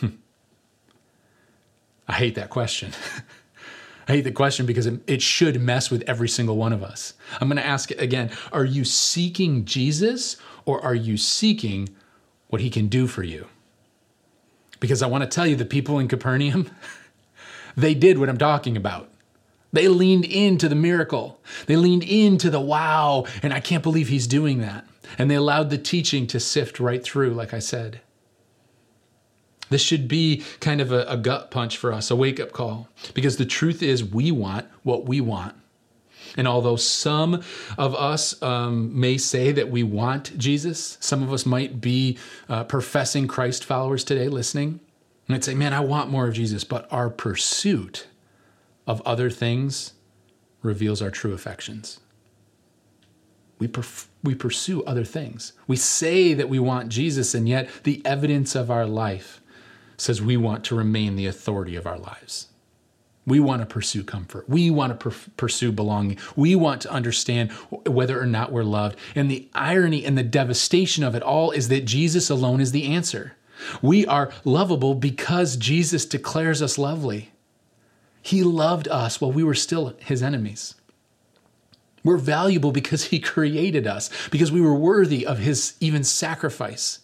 I 2.06 2.12
hate 2.12 2.36
that 2.36 2.50
question. 2.50 2.92
I 4.06 4.12
hate 4.12 4.22
the 4.22 4.30
question 4.30 4.66
because 4.66 4.86
it, 4.86 5.00
it, 5.08 5.20
should 5.20 5.60
mess 5.60 5.90
with 5.90 6.04
every 6.06 6.28
single 6.28 6.56
one 6.56 6.72
of 6.72 6.84
us. 6.84 7.14
I'm 7.40 7.48
going 7.48 7.56
to 7.56 7.66
ask 7.66 7.90
it 7.90 8.00
again 8.00 8.30
Are 8.52 8.64
you 8.64 8.84
seeking 8.84 9.64
Jesus 9.64 10.36
or 10.64 10.80
are 10.84 10.94
you 10.94 11.16
seeking 11.16 11.88
what 12.52 12.60
he 12.60 12.68
can 12.68 12.86
do 12.86 13.06
for 13.06 13.22
you. 13.22 13.46
Because 14.78 15.00
I 15.00 15.06
want 15.06 15.24
to 15.24 15.30
tell 15.30 15.46
you, 15.46 15.56
the 15.56 15.64
people 15.64 15.98
in 15.98 16.06
Capernaum, 16.06 16.70
they 17.78 17.94
did 17.94 18.18
what 18.18 18.28
I'm 18.28 18.36
talking 18.36 18.76
about. 18.76 19.08
They 19.72 19.88
leaned 19.88 20.26
into 20.26 20.68
the 20.68 20.74
miracle. 20.74 21.40
They 21.64 21.76
leaned 21.76 22.02
into 22.02 22.50
the 22.50 22.60
wow, 22.60 23.24
and 23.42 23.54
I 23.54 23.60
can't 23.60 23.82
believe 23.82 24.08
he's 24.08 24.26
doing 24.26 24.58
that. 24.58 24.84
And 25.16 25.30
they 25.30 25.34
allowed 25.34 25.70
the 25.70 25.78
teaching 25.78 26.26
to 26.26 26.38
sift 26.38 26.78
right 26.78 27.02
through, 27.02 27.30
like 27.30 27.54
I 27.54 27.58
said. 27.58 28.02
This 29.70 29.80
should 29.80 30.06
be 30.06 30.44
kind 30.60 30.82
of 30.82 30.92
a, 30.92 31.06
a 31.08 31.16
gut 31.16 31.50
punch 31.50 31.78
for 31.78 31.90
us, 31.90 32.10
a 32.10 32.16
wake 32.16 32.38
up 32.38 32.52
call, 32.52 32.90
because 33.14 33.38
the 33.38 33.46
truth 33.46 33.82
is 33.82 34.04
we 34.04 34.30
want 34.30 34.66
what 34.82 35.06
we 35.06 35.22
want. 35.22 35.54
And 36.36 36.48
although 36.48 36.76
some 36.76 37.42
of 37.76 37.94
us 37.94 38.40
um, 38.42 38.98
may 38.98 39.18
say 39.18 39.52
that 39.52 39.70
we 39.70 39.82
want 39.82 40.36
Jesus, 40.38 40.96
some 41.00 41.22
of 41.22 41.32
us 41.32 41.44
might 41.44 41.80
be 41.80 42.18
uh, 42.48 42.64
professing 42.64 43.28
Christ 43.28 43.64
followers 43.64 44.02
today 44.02 44.28
listening, 44.28 44.80
and 45.26 45.36
I'd 45.36 45.44
say, 45.44 45.54
man, 45.54 45.72
I 45.72 45.80
want 45.80 46.10
more 46.10 46.26
of 46.28 46.34
Jesus, 46.34 46.64
but 46.64 46.86
our 46.92 47.08
pursuit 47.08 48.06
of 48.86 49.00
other 49.02 49.30
things 49.30 49.92
reveals 50.62 51.00
our 51.00 51.10
true 51.10 51.32
affections. 51.32 52.00
We, 53.58 53.68
perf- 53.68 54.08
we 54.24 54.34
pursue 54.34 54.82
other 54.84 55.04
things. 55.04 55.52
We 55.66 55.76
say 55.76 56.34
that 56.34 56.48
we 56.48 56.58
want 56.58 56.88
Jesus, 56.88 57.34
and 57.34 57.48
yet 57.48 57.68
the 57.84 58.02
evidence 58.04 58.54
of 58.54 58.70
our 58.70 58.86
life 58.86 59.40
says 59.96 60.20
we 60.20 60.36
want 60.36 60.64
to 60.64 60.74
remain 60.74 61.14
the 61.14 61.26
authority 61.26 61.76
of 61.76 61.86
our 61.86 61.98
lives. 61.98 62.48
We 63.24 63.38
want 63.38 63.62
to 63.62 63.66
pursue 63.66 64.02
comfort. 64.02 64.48
We 64.48 64.70
want 64.70 64.98
to 64.98 65.10
per- 65.10 65.30
pursue 65.36 65.70
belonging. 65.70 66.18
We 66.34 66.56
want 66.56 66.82
to 66.82 66.90
understand 66.90 67.52
whether 67.86 68.20
or 68.20 68.26
not 68.26 68.50
we're 68.50 68.64
loved. 68.64 68.98
And 69.14 69.30
the 69.30 69.48
irony 69.54 70.04
and 70.04 70.18
the 70.18 70.24
devastation 70.24 71.04
of 71.04 71.14
it 71.14 71.22
all 71.22 71.52
is 71.52 71.68
that 71.68 71.84
Jesus 71.84 72.30
alone 72.30 72.60
is 72.60 72.72
the 72.72 72.86
answer. 72.86 73.36
We 73.80 74.04
are 74.06 74.32
lovable 74.44 74.94
because 74.94 75.56
Jesus 75.56 76.04
declares 76.04 76.60
us 76.60 76.78
lovely. 76.78 77.30
He 78.22 78.42
loved 78.42 78.88
us 78.88 79.20
while 79.20 79.32
we 79.32 79.44
were 79.44 79.54
still 79.54 79.94
his 79.98 80.22
enemies. 80.22 80.74
We're 82.04 82.16
valuable 82.16 82.72
because 82.72 83.04
he 83.06 83.20
created 83.20 83.86
us, 83.86 84.10
because 84.30 84.50
we 84.50 84.60
were 84.60 84.74
worthy 84.74 85.24
of 85.24 85.38
his 85.38 85.74
even 85.78 86.02
sacrifice. 86.02 86.98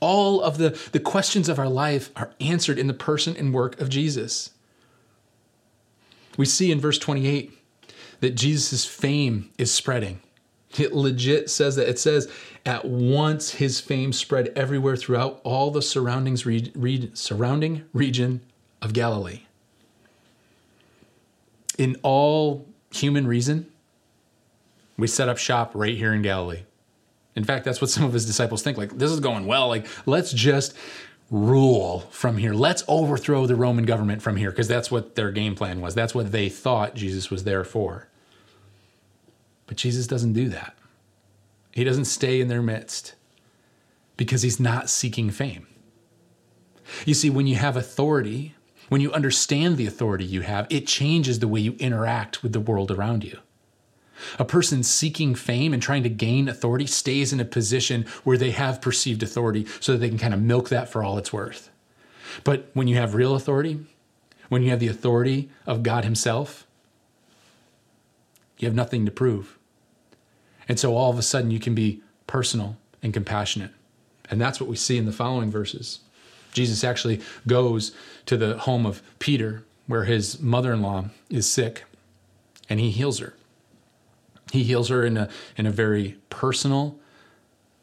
All 0.00 0.40
of 0.40 0.56
the, 0.56 0.78
the 0.92 1.00
questions 1.00 1.48
of 1.48 1.58
our 1.58 1.68
life 1.68 2.10
are 2.16 2.32
answered 2.40 2.78
in 2.78 2.86
the 2.86 2.94
person 2.94 3.36
and 3.36 3.52
work 3.52 3.78
of 3.80 3.90
Jesus. 3.90 4.50
We 6.36 6.46
see 6.46 6.70
in 6.70 6.80
verse 6.80 6.98
28 6.98 7.58
that 8.20 8.30
Jesus' 8.34 8.84
fame 8.84 9.50
is 9.58 9.72
spreading. 9.72 10.20
It 10.78 10.94
legit 10.94 11.50
says 11.50 11.76
that. 11.76 11.88
It 11.88 11.98
says, 11.98 12.30
at 12.64 12.84
once 12.84 13.50
his 13.50 13.80
fame 13.80 14.12
spread 14.12 14.52
everywhere 14.56 14.96
throughout 14.96 15.40
all 15.44 15.70
the 15.70 15.82
surroundings 15.82 16.46
re- 16.46 16.72
re- 16.74 17.10
surrounding 17.14 17.84
region 17.92 18.40
of 18.80 18.92
Galilee. 18.92 19.42
In 21.78 21.96
all 22.02 22.66
human 22.90 23.26
reason, 23.26 23.66
we 24.96 25.06
set 25.06 25.28
up 25.28 25.38
shop 25.38 25.72
right 25.74 25.96
here 25.96 26.14
in 26.14 26.22
Galilee. 26.22 26.62
In 27.34 27.44
fact, 27.44 27.64
that's 27.64 27.80
what 27.80 27.90
some 27.90 28.04
of 28.04 28.12
his 28.12 28.26
disciples 28.26 28.62
think. 28.62 28.76
Like, 28.76 28.98
this 28.98 29.10
is 29.10 29.20
going 29.20 29.46
well. 29.46 29.68
Like, 29.68 29.86
let's 30.06 30.32
just 30.32 30.74
rule 31.32 32.00
from 32.10 32.36
here. 32.36 32.52
Let's 32.52 32.84
overthrow 32.86 33.46
the 33.46 33.56
Roman 33.56 33.86
government 33.86 34.20
from 34.20 34.36
here 34.36 34.50
because 34.50 34.68
that's 34.68 34.90
what 34.90 35.14
their 35.14 35.32
game 35.32 35.54
plan 35.54 35.80
was. 35.80 35.94
That's 35.94 36.14
what 36.14 36.30
they 36.30 36.50
thought 36.50 36.94
Jesus 36.94 37.30
was 37.30 37.44
there 37.44 37.64
for. 37.64 38.08
But 39.66 39.78
Jesus 39.78 40.06
doesn't 40.06 40.34
do 40.34 40.50
that. 40.50 40.76
He 41.72 41.84
doesn't 41.84 42.04
stay 42.04 42.42
in 42.42 42.48
their 42.48 42.60
midst 42.60 43.14
because 44.18 44.42
he's 44.42 44.60
not 44.60 44.90
seeking 44.90 45.30
fame. 45.30 45.66
You 47.06 47.14
see, 47.14 47.30
when 47.30 47.46
you 47.46 47.56
have 47.56 47.78
authority, 47.78 48.54
when 48.90 49.00
you 49.00 49.10
understand 49.12 49.78
the 49.78 49.86
authority 49.86 50.26
you 50.26 50.42
have, 50.42 50.66
it 50.68 50.86
changes 50.86 51.38
the 51.38 51.48
way 51.48 51.60
you 51.60 51.76
interact 51.78 52.42
with 52.42 52.52
the 52.52 52.60
world 52.60 52.90
around 52.90 53.24
you. 53.24 53.38
A 54.38 54.44
person 54.44 54.82
seeking 54.82 55.34
fame 55.34 55.72
and 55.72 55.82
trying 55.82 56.02
to 56.02 56.08
gain 56.08 56.48
authority 56.48 56.86
stays 56.86 57.32
in 57.32 57.40
a 57.40 57.44
position 57.44 58.06
where 58.24 58.38
they 58.38 58.50
have 58.50 58.80
perceived 58.80 59.22
authority 59.22 59.66
so 59.80 59.92
that 59.92 59.98
they 59.98 60.08
can 60.08 60.18
kind 60.18 60.34
of 60.34 60.42
milk 60.42 60.68
that 60.68 60.88
for 60.88 61.02
all 61.02 61.18
it's 61.18 61.32
worth. 61.32 61.70
But 62.44 62.70
when 62.74 62.88
you 62.88 62.96
have 62.96 63.14
real 63.14 63.34
authority, 63.34 63.80
when 64.48 64.62
you 64.62 64.70
have 64.70 64.80
the 64.80 64.88
authority 64.88 65.50
of 65.66 65.82
God 65.82 66.04
Himself, 66.04 66.66
you 68.58 68.66
have 68.66 68.74
nothing 68.74 69.04
to 69.06 69.10
prove. 69.10 69.58
And 70.68 70.78
so 70.78 70.94
all 70.94 71.10
of 71.10 71.18
a 71.18 71.22
sudden 71.22 71.50
you 71.50 71.58
can 71.58 71.74
be 71.74 72.02
personal 72.26 72.76
and 73.02 73.12
compassionate. 73.12 73.72
And 74.30 74.40
that's 74.40 74.60
what 74.60 74.70
we 74.70 74.76
see 74.76 74.96
in 74.96 75.06
the 75.06 75.12
following 75.12 75.50
verses. 75.50 76.00
Jesus 76.52 76.84
actually 76.84 77.20
goes 77.46 77.92
to 78.26 78.36
the 78.36 78.58
home 78.58 78.86
of 78.86 79.02
Peter, 79.18 79.64
where 79.86 80.04
his 80.04 80.40
mother 80.40 80.72
in 80.72 80.82
law 80.82 81.06
is 81.28 81.50
sick, 81.50 81.84
and 82.68 82.78
he 82.78 82.90
heals 82.90 83.18
her. 83.18 83.34
He 84.50 84.64
heals 84.64 84.88
her 84.88 85.04
in 85.04 85.16
a, 85.16 85.28
in 85.56 85.66
a 85.66 85.70
very 85.70 86.16
personal, 86.30 86.98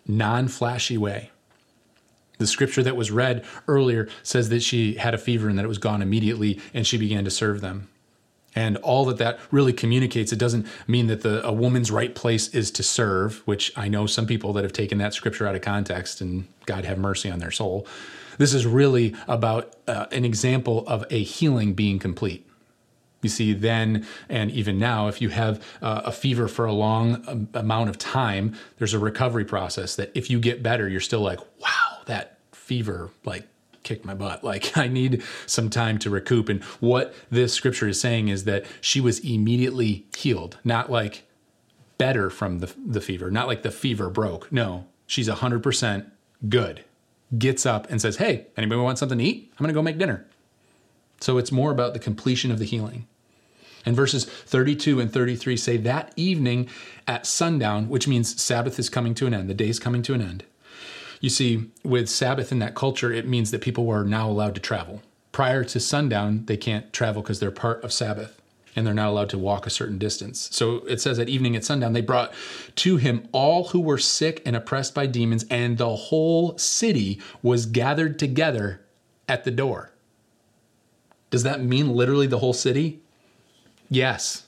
non 0.08 0.48
flashy 0.48 0.98
way. 0.98 1.32
The 2.38 2.48
scripture 2.48 2.84
that 2.84 2.96
was 2.96 3.12
read 3.12 3.46
earlier 3.68 4.08
says 4.24 4.50
that 4.50 4.64
she 4.64 4.96
had 4.96 5.14
a 5.14 5.18
fever 5.18 5.50
and 5.50 5.58
that 5.58 5.66
it 5.66 5.70
was 5.70 5.78
gone 5.78 6.02
immediately 6.02 6.60
and 6.74 6.88
she 6.88 6.98
began 6.98 7.26
to 7.26 7.32
serve 7.32 7.62
them. 7.62 7.90
And 8.56 8.78
all 8.78 9.06
that 9.06 9.18
that 9.18 9.40
really 9.52 9.74
communicates, 9.74 10.32
it 10.32 10.40
doesn't 10.40 10.66
mean 10.88 11.08
that 11.08 11.22
the, 11.22 11.46
a 11.46 11.54
woman's 11.54 11.92
right 11.92 12.16
place 12.16 12.48
is 12.50 12.72
to 12.72 12.84
serve, 12.84 13.46
which 13.46 13.72
I 13.78 13.90
know 13.90 14.06
some 14.06 14.26
people 14.26 14.54
that 14.54 14.64
have 14.64 14.74
taken 14.74 14.98
that 14.98 15.14
scripture 15.14 15.48
out 15.48 15.56
of 15.56 15.62
context 15.62 16.20
and 16.22 16.48
God 16.66 16.86
have 16.86 16.98
mercy 16.98 17.30
on 17.30 17.40
their 17.40 17.52
soul. 17.52 17.86
This 18.38 18.54
is 18.54 18.66
really 18.66 19.16
about 19.28 19.76
uh, 19.88 20.08
an 20.12 20.26
example 20.26 20.88
of 20.88 21.06
a 21.10 21.22
healing 21.22 21.74
being 21.74 22.00
complete. 22.00 22.49
You 23.22 23.30
see, 23.30 23.54
then 23.54 24.06
and 24.30 24.50
even 24.52 24.80
now, 24.80 25.08
if 25.08 25.22
you 25.22 25.30
have 25.30 25.62
uh, 25.82 26.02
a 26.06 26.12
fever 26.12 26.48
for 26.48 26.66
a 26.66 26.74
long 26.74 27.24
um, 27.28 27.50
amount 27.54 27.90
of 27.90 27.98
time, 27.98 28.56
there's 28.78 28.94
a 28.94 29.00
recovery 29.00 29.46
process 29.46 29.96
that 29.98 30.12
if 30.16 30.30
you 30.30 30.40
get 30.40 30.64
better, 30.64 30.88
you're 30.88 31.02
still 31.02 31.22
like, 31.22 31.40
wow, 31.60 31.98
that 32.06 32.38
fever 32.54 33.10
like 33.26 33.48
kicked 33.84 34.06
my 34.06 34.14
butt. 34.14 34.44
Like 34.50 34.78
I 34.78 34.88
need 34.88 35.22
some 35.46 35.70
time 35.70 36.00
to 36.00 36.10
recoup. 36.10 36.50
And 36.50 36.64
what 36.80 37.14
this 37.30 37.54
scripture 37.54 37.88
is 37.88 38.00
saying 38.00 38.30
is 38.30 38.46
that 38.46 38.66
she 38.82 39.02
was 39.02 39.20
immediately 39.20 40.06
healed, 40.16 40.58
not 40.64 40.90
like 40.90 41.24
better 41.98 42.30
from 42.30 42.60
the, 42.60 42.74
the 42.84 43.02
fever, 43.02 43.30
not 43.30 43.48
like 43.48 43.64
the 43.64 43.72
fever 43.72 44.10
broke. 44.10 44.52
No, 44.52 44.86
she's 45.06 45.28
100% 45.28 46.10
good. 46.48 46.84
Gets 47.38 47.66
up 47.66 47.90
and 47.92 48.02
says, 48.02 48.16
Hey, 48.18 48.48
anybody 48.58 48.82
want 48.82 48.98
something 48.98 49.18
to 49.18 49.24
eat? 49.24 49.52
I'm 49.52 49.64
going 49.64 49.68
to 49.68 49.74
go 49.74 49.84
make 49.84 49.98
dinner. 50.00 50.26
So 51.20 51.38
it's 51.38 51.52
more 51.52 51.72
about 51.72 51.94
the 51.94 52.00
completion 52.00 52.52
of 52.52 52.60
the 52.60 52.66
healing. 52.66 53.08
And 53.90 53.96
verses 53.96 54.26
32 54.26 55.00
and 55.00 55.12
33 55.12 55.58
say 55.58 55.78
that 55.78 56.14
evening 56.16 56.70
at 57.08 57.26
sundown, 57.26 57.90
which 57.90 58.08
means 58.08 58.40
Sabbath 58.40 58.78
is 58.78 58.88
coming 58.88 59.16
to 59.16 59.26
an 59.26 59.34
end, 59.34 59.50
the 59.50 59.56
day 59.56 59.68
is 59.68 59.80
coming 59.80 60.04
to 60.04 60.14
an 60.14 60.22
end. 60.22 60.44
You 61.22 61.32
see, 61.32 61.72
with 61.84 62.08
Sabbath 62.08 62.52
in 62.52 62.60
that 62.60 62.76
culture, 62.76 63.12
it 63.12 63.28
means 63.28 63.50
that 63.50 63.62
people 63.62 63.88
were 63.88 64.04
now 64.04 64.30
allowed 64.30 64.54
to 64.54 64.62
travel. 64.62 65.02
Prior 65.32 65.64
to 65.64 65.80
sundown, 65.80 66.46
they 66.46 66.56
can't 66.56 66.94
travel 66.94 67.24
because 67.24 67.40
they're 67.40 67.50
part 67.50 67.84
of 67.84 67.92
Sabbath 67.92 68.40
and 68.76 68.86
they're 68.86 68.94
not 68.94 69.10
allowed 69.10 69.30
to 69.32 69.40
walk 69.40 69.66
a 69.66 69.72
certain 69.72 69.98
distance. 69.98 70.50
So 70.52 70.86
it 70.86 71.02
says 71.02 71.18
at 71.18 71.28
evening 71.28 71.56
at 71.56 71.66
sundown, 71.66 71.94
they 71.94 72.02
brought 72.02 72.32
to 72.76 72.98
him 72.98 73.28
all 73.32 73.70
who 73.70 73.80
were 73.80 73.98
sick 73.98 74.44
and 74.46 74.56
oppressed 74.56 74.94
by 74.94 75.08
demons, 75.08 75.46
and 75.50 75.80
the 75.80 75.96
whole 75.96 76.56
city 76.60 77.20
was 77.42 77.66
gathered 77.66 78.20
together 78.20 78.82
at 79.28 79.46
the 79.46 79.52
door. 79.52 79.94
Does 81.32 81.42
that 81.42 81.60
mean 81.60 81.96
literally 81.96 82.28
the 82.28 82.38
whole 82.38 82.54
city? 82.54 83.02
Yes. 83.90 84.46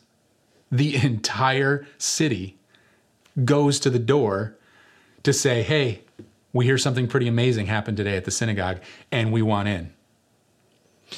The 0.71 0.95
entire 1.03 1.87
city 1.97 2.57
goes 3.43 3.79
to 3.81 3.89
the 3.89 3.99
door 3.99 4.55
to 5.23 5.33
say, 5.33 5.63
hey, 5.63 6.01
we 6.53 6.65
hear 6.65 6.77
something 6.77 7.07
pretty 7.07 7.27
amazing 7.27 7.67
happened 7.67 7.97
today 7.97 8.17
at 8.17 8.25
the 8.25 8.31
synagogue 8.31 8.79
and 9.11 9.31
we 9.31 9.41
want 9.41 9.67
in. 9.67 9.93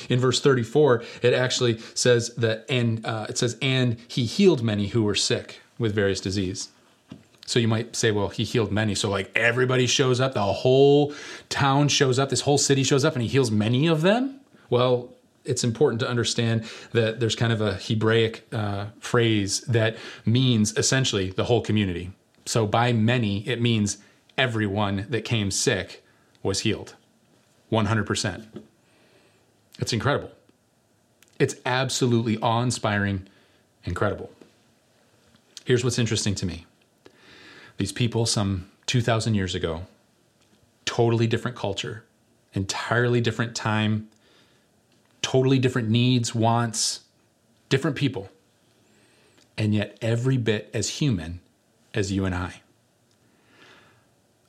In 0.10 0.20
verse 0.20 0.42
34, 0.42 1.04
it 1.22 1.34
actually 1.34 1.78
says 1.94 2.34
that, 2.36 2.66
and 2.68 3.06
uh, 3.06 3.28
it 3.30 3.38
says, 3.38 3.58
and 3.62 3.98
he 4.08 4.26
healed 4.26 4.64
many 4.64 4.88
who 4.88 5.04
were 5.04 5.16
sick 5.16 5.62
with 5.78 5.94
various 5.94 6.20
disease. 6.20 6.70
So 7.46 7.60
you 7.60 7.68
might 7.68 7.96
say, 7.96 8.12
well, 8.12 8.30
he 8.30 8.44
healed 8.44 8.72
many. 8.72 8.96
So 8.96 9.10
like 9.10 9.32
everybody 9.36 9.86
shows 9.86 10.20
up, 10.20 10.34
the 10.34 10.42
whole 10.42 11.14
town 11.50 11.90
shows 11.90 12.18
up, 12.18 12.30
this 12.30 12.42
whole 12.42 12.58
city 12.58 12.84
shows 12.84 13.06
up, 13.06 13.14
and 13.14 13.22
he 13.22 13.28
heals 13.28 13.52
many 13.52 13.88
of 13.88 14.02
them. 14.02 14.40
Well, 14.70 15.14
it's 15.46 15.64
important 15.64 16.00
to 16.02 16.10
understand 16.10 16.66
that 16.92 17.20
there's 17.20 17.36
kind 17.36 17.52
of 17.52 17.62
a 17.62 17.74
Hebraic 17.74 18.48
uh, 18.52 18.88
phrase 19.00 19.62
that 19.62 19.98
means 20.26 20.78
essentially 20.78 21.32
the 21.32 21.46
whole 21.46 21.62
community. 21.62 22.12
So 22.46 22.66
by 22.66 22.94
many, 22.94 23.48
it 23.48 23.62
means 23.62 23.98
everyone 24.38 25.06
that 25.10 25.26
came 25.26 25.52
sick 25.52 26.04
was 26.42 26.62
healed 26.62 26.96
100%. 27.72 28.46
It's 29.80 29.94
incredible. 29.94 30.32
It's 31.40 31.56
absolutely 31.66 32.38
awe 32.38 32.62
inspiring, 32.62 33.28
incredible. 33.84 34.32
Here's 35.66 35.84
what's 35.84 36.00
interesting 36.00 36.36
to 36.36 36.46
me 36.46 36.66
these 37.78 37.92
people, 37.92 38.26
some 38.26 38.70
2,000 38.86 39.34
years 39.34 39.56
ago, 39.56 39.88
totally 40.86 41.26
different 41.26 41.58
culture, 41.58 42.04
entirely 42.54 43.20
different 43.20 43.56
time, 43.56 44.10
totally 45.34 45.58
different 45.58 45.90
needs, 45.90 46.36
wants, 46.36 47.00
different 47.68 47.96
people, 47.96 48.30
and 49.58 49.74
yet 49.74 49.98
every 50.00 50.38
bit 50.38 50.70
as 50.76 51.00
human 51.00 51.40
as 51.96 52.12
you 52.12 52.24
and 52.24 52.36
I. 52.36 52.62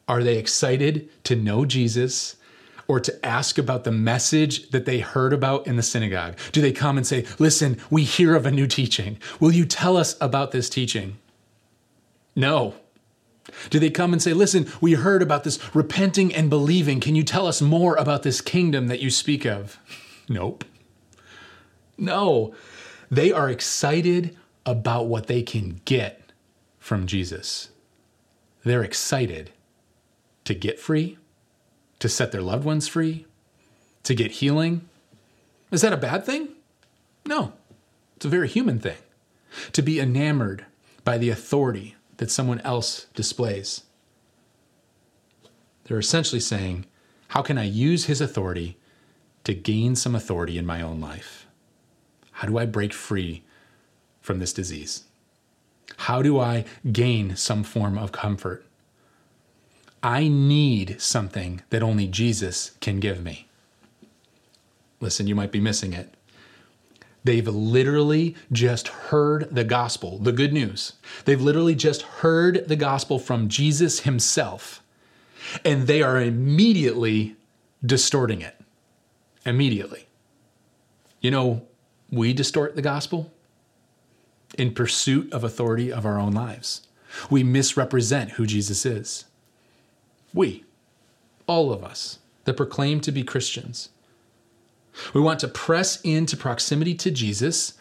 Are 0.07 0.23
they 0.23 0.37
excited 0.37 1.09
to 1.25 1.37
know 1.37 1.64
Jesus 1.64 2.37
or 2.87 3.01
to 3.01 3.25
ask 3.25 3.57
about 3.57 3.85
the 3.85 3.92
message 3.92 4.68
that 4.73 4.85
they 4.85 4.99
heard 4.99 5.33
about 5.33 5.66
in 5.66 5.77
the 5.77 5.83
synagogue? 5.83 6.37
Do 6.53 6.61
they 6.61 6.70
come 6.73 6.99
and 6.99 7.07
say, 7.07 7.25
Listen, 7.38 7.79
we 7.88 8.03
hear 8.03 8.37
of 8.37 8.44
a 8.44 8.51
new 8.51 8.66
teaching. 8.66 9.16
Will 9.40 9.53
you 9.53 9.64
tell 9.64 9.97
us 9.97 10.18
about 10.20 10.51
this 10.51 10.68
teaching? 10.68 11.16
No. 12.37 12.75
Do 13.70 13.79
they 13.79 13.88
come 13.88 14.12
and 14.12 14.20
say, 14.20 14.35
Listen, 14.35 14.70
we 14.83 14.92
heard 14.92 15.23
about 15.23 15.44
this 15.44 15.59
repenting 15.75 16.35
and 16.35 16.51
believing. 16.51 17.01
Can 17.01 17.16
you 17.16 17.23
tell 17.25 17.47
us 17.47 17.62
more 17.62 17.97
about 17.97 18.23
this 18.23 18.42
kingdom 18.42 18.88
that 18.88 19.01
you 19.01 19.09
speak 19.09 19.47
of? 19.47 19.79
Nope. 20.29 20.62
No. 21.97 22.55
They 23.11 23.33
are 23.33 23.51
excited 23.51 24.37
about 24.67 25.07
what 25.07 25.27
they 25.27 25.43
can 25.43 25.81
get 25.85 26.33
from 26.79 27.07
Jesus. 27.07 27.71
They're 28.65 28.83
excited 28.83 29.51
to 30.45 30.55
get 30.55 30.79
free, 30.79 31.19
to 31.99 32.09
set 32.09 32.33
their 32.33 32.43
loved 32.43 32.65
ones 32.65 32.89
free, 32.89 33.27
to 34.05 34.15
get 34.15 34.33
healing. 34.33 34.89
Is 35.71 35.81
that 35.83 35.93
a 35.93 35.99
bad 35.99 36.25
thing? 36.25 36.49
No, 37.27 37.53
it's 38.17 38.27
a 38.27 38.31
very 38.31 38.49
human 38.49 38.79
thing. 38.79 38.99
To 39.73 39.83
be 39.83 40.01
enamored 40.01 40.67
by 41.05 41.19
the 41.19 41.31
authority 41.31 41.97
that 42.17 42.31
someone 42.31 42.61
else 42.61 43.07
displays. 43.15 43.83
They're 45.85 45.99
essentially 45.99 46.41
saying, 46.41 46.87
How 47.29 47.43
can 47.43 47.59
I 47.59 47.65
use 47.65 48.07
his 48.07 48.21
authority 48.21 48.79
to 49.45 49.55
gain 49.55 49.95
some 49.95 50.15
authority 50.15 50.59
in 50.59 50.67
my 50.67 50.81
own 50.81 51.01
life? 51.01 51.44
How 52.35 52.49
do 52.49 52.59
I 52.59 52.66
break 52.66 52.92
free 52.92 53.42
from 54.20 54.38
this 54.38 54.53
disease? 54.53 55.05
How 55.97 56.20
do 56.20 56.38
I 56.38 56.64
gain 56.90 57.37
some 57.37 57.62
form 57.62 57.97
of 57.97 58.12
comfort? 58.12 58.64
I 60.03 60.29
need 60.29 61.01
something 61.01 61.62
that 61.70 61.83
only 61.83 62.07
Jesus 62.07 62.73
can 62.81 63.01
give 63.01 63.23
me. 63.23 63.49
Listen, 65.01 65.27
you 65.27 65.35
might 65.35 65.53
be 65.53 65.61
missing 65.61 65.92
it. 65.92 66.12
They've 67.23 67.47
literally 67.47 68.35
just 68.53 68.88
heard 68.88 69.55
the 69.55 69.64
gospel, 69.64 70.18
the 70.18 70.33
good 70.33 70.53
news. 70.53 70.94
They've 71.25 71.40
literally 71.40 71.75
just 71.75 72.03
heard 72.03 72.68
the 72.68 72.77
gospel 72.77 73.18
from 73.18 73.49
Jesus 73.49 74.01
himself, 74.01 74.83
and 75.64 75.87
they 75.87 76.03
are 76.03 76.20
immediately 76.20 77.37
distorting 77.85 78.42
it. 78.42 78.61
Immediately. 79.47 80.07
You 81.20 81.31
know, 81.31 81.66
we 82.14 82.33
distort 82.33 82.77
the 82.77 82.83
gospel 82.83 83.33
in 84.57 84.72
pursuit 84.72 85.33
of 85.33 85.44
authority 85.44 85.92
of 85.92 86.07
our 86.07 86.18
own 86.18 86.33
lives. 86.33 86.87
We 87.31 87.42
misrepresent 87.42 88.33
who 88.33 88.46
Jesus 88.46 88.85
is. 88.85 89.24
We, 90.33 90.64
all 91.46 91.72
of 91.72 91.85
us 91.85 92.18
that 92.44 92.57
proclaim 92.57 93.00
to 93.00 93.12
be 93.12 93.22
Christians. 93.22 93.88
We 95.12 95.20
want 95.20 95.40
to 95.40 95.48
press 95.48 96.00
into 96.03 96.37
proximity 96.37 96.94
to 96.96 97.11
Jesus 97.11 97.74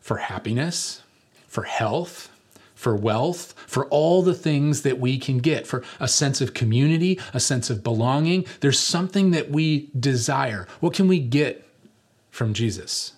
for 0.00 0.18
happiness, 0.18 1.02
for 1.46 1.64
health, 1.64 2.30
for 2.74 2.94
wealth, 2.94 3.54
for 3.66 3.86
all 3.86 4.22
the 4.22 4.34
things 4.34 4.82
that 4.82 4.98
we 5.00 5.18
can 5.18 5.38
get, 5.38 5.66
for 5.66 5.82
a 5.98 6.08
sense 6.08 6.40
of 6.40 6.54
community, 6.54 7.18
a 7.34 7.40
sense 7.40 7.70
of 7.70 7.82
belonging. 7.82 8.44
There's 8.60 8.78
something 8.78 9.32
that 9.32 9.50
we 9.50 9.90
desire. 9.98 10.66
What 10.80 10.94
can 10.94 11.08
we 11.08 11.18
get 11.18 11.66
from 12.30 12.54
Jesus? 12.54 13.12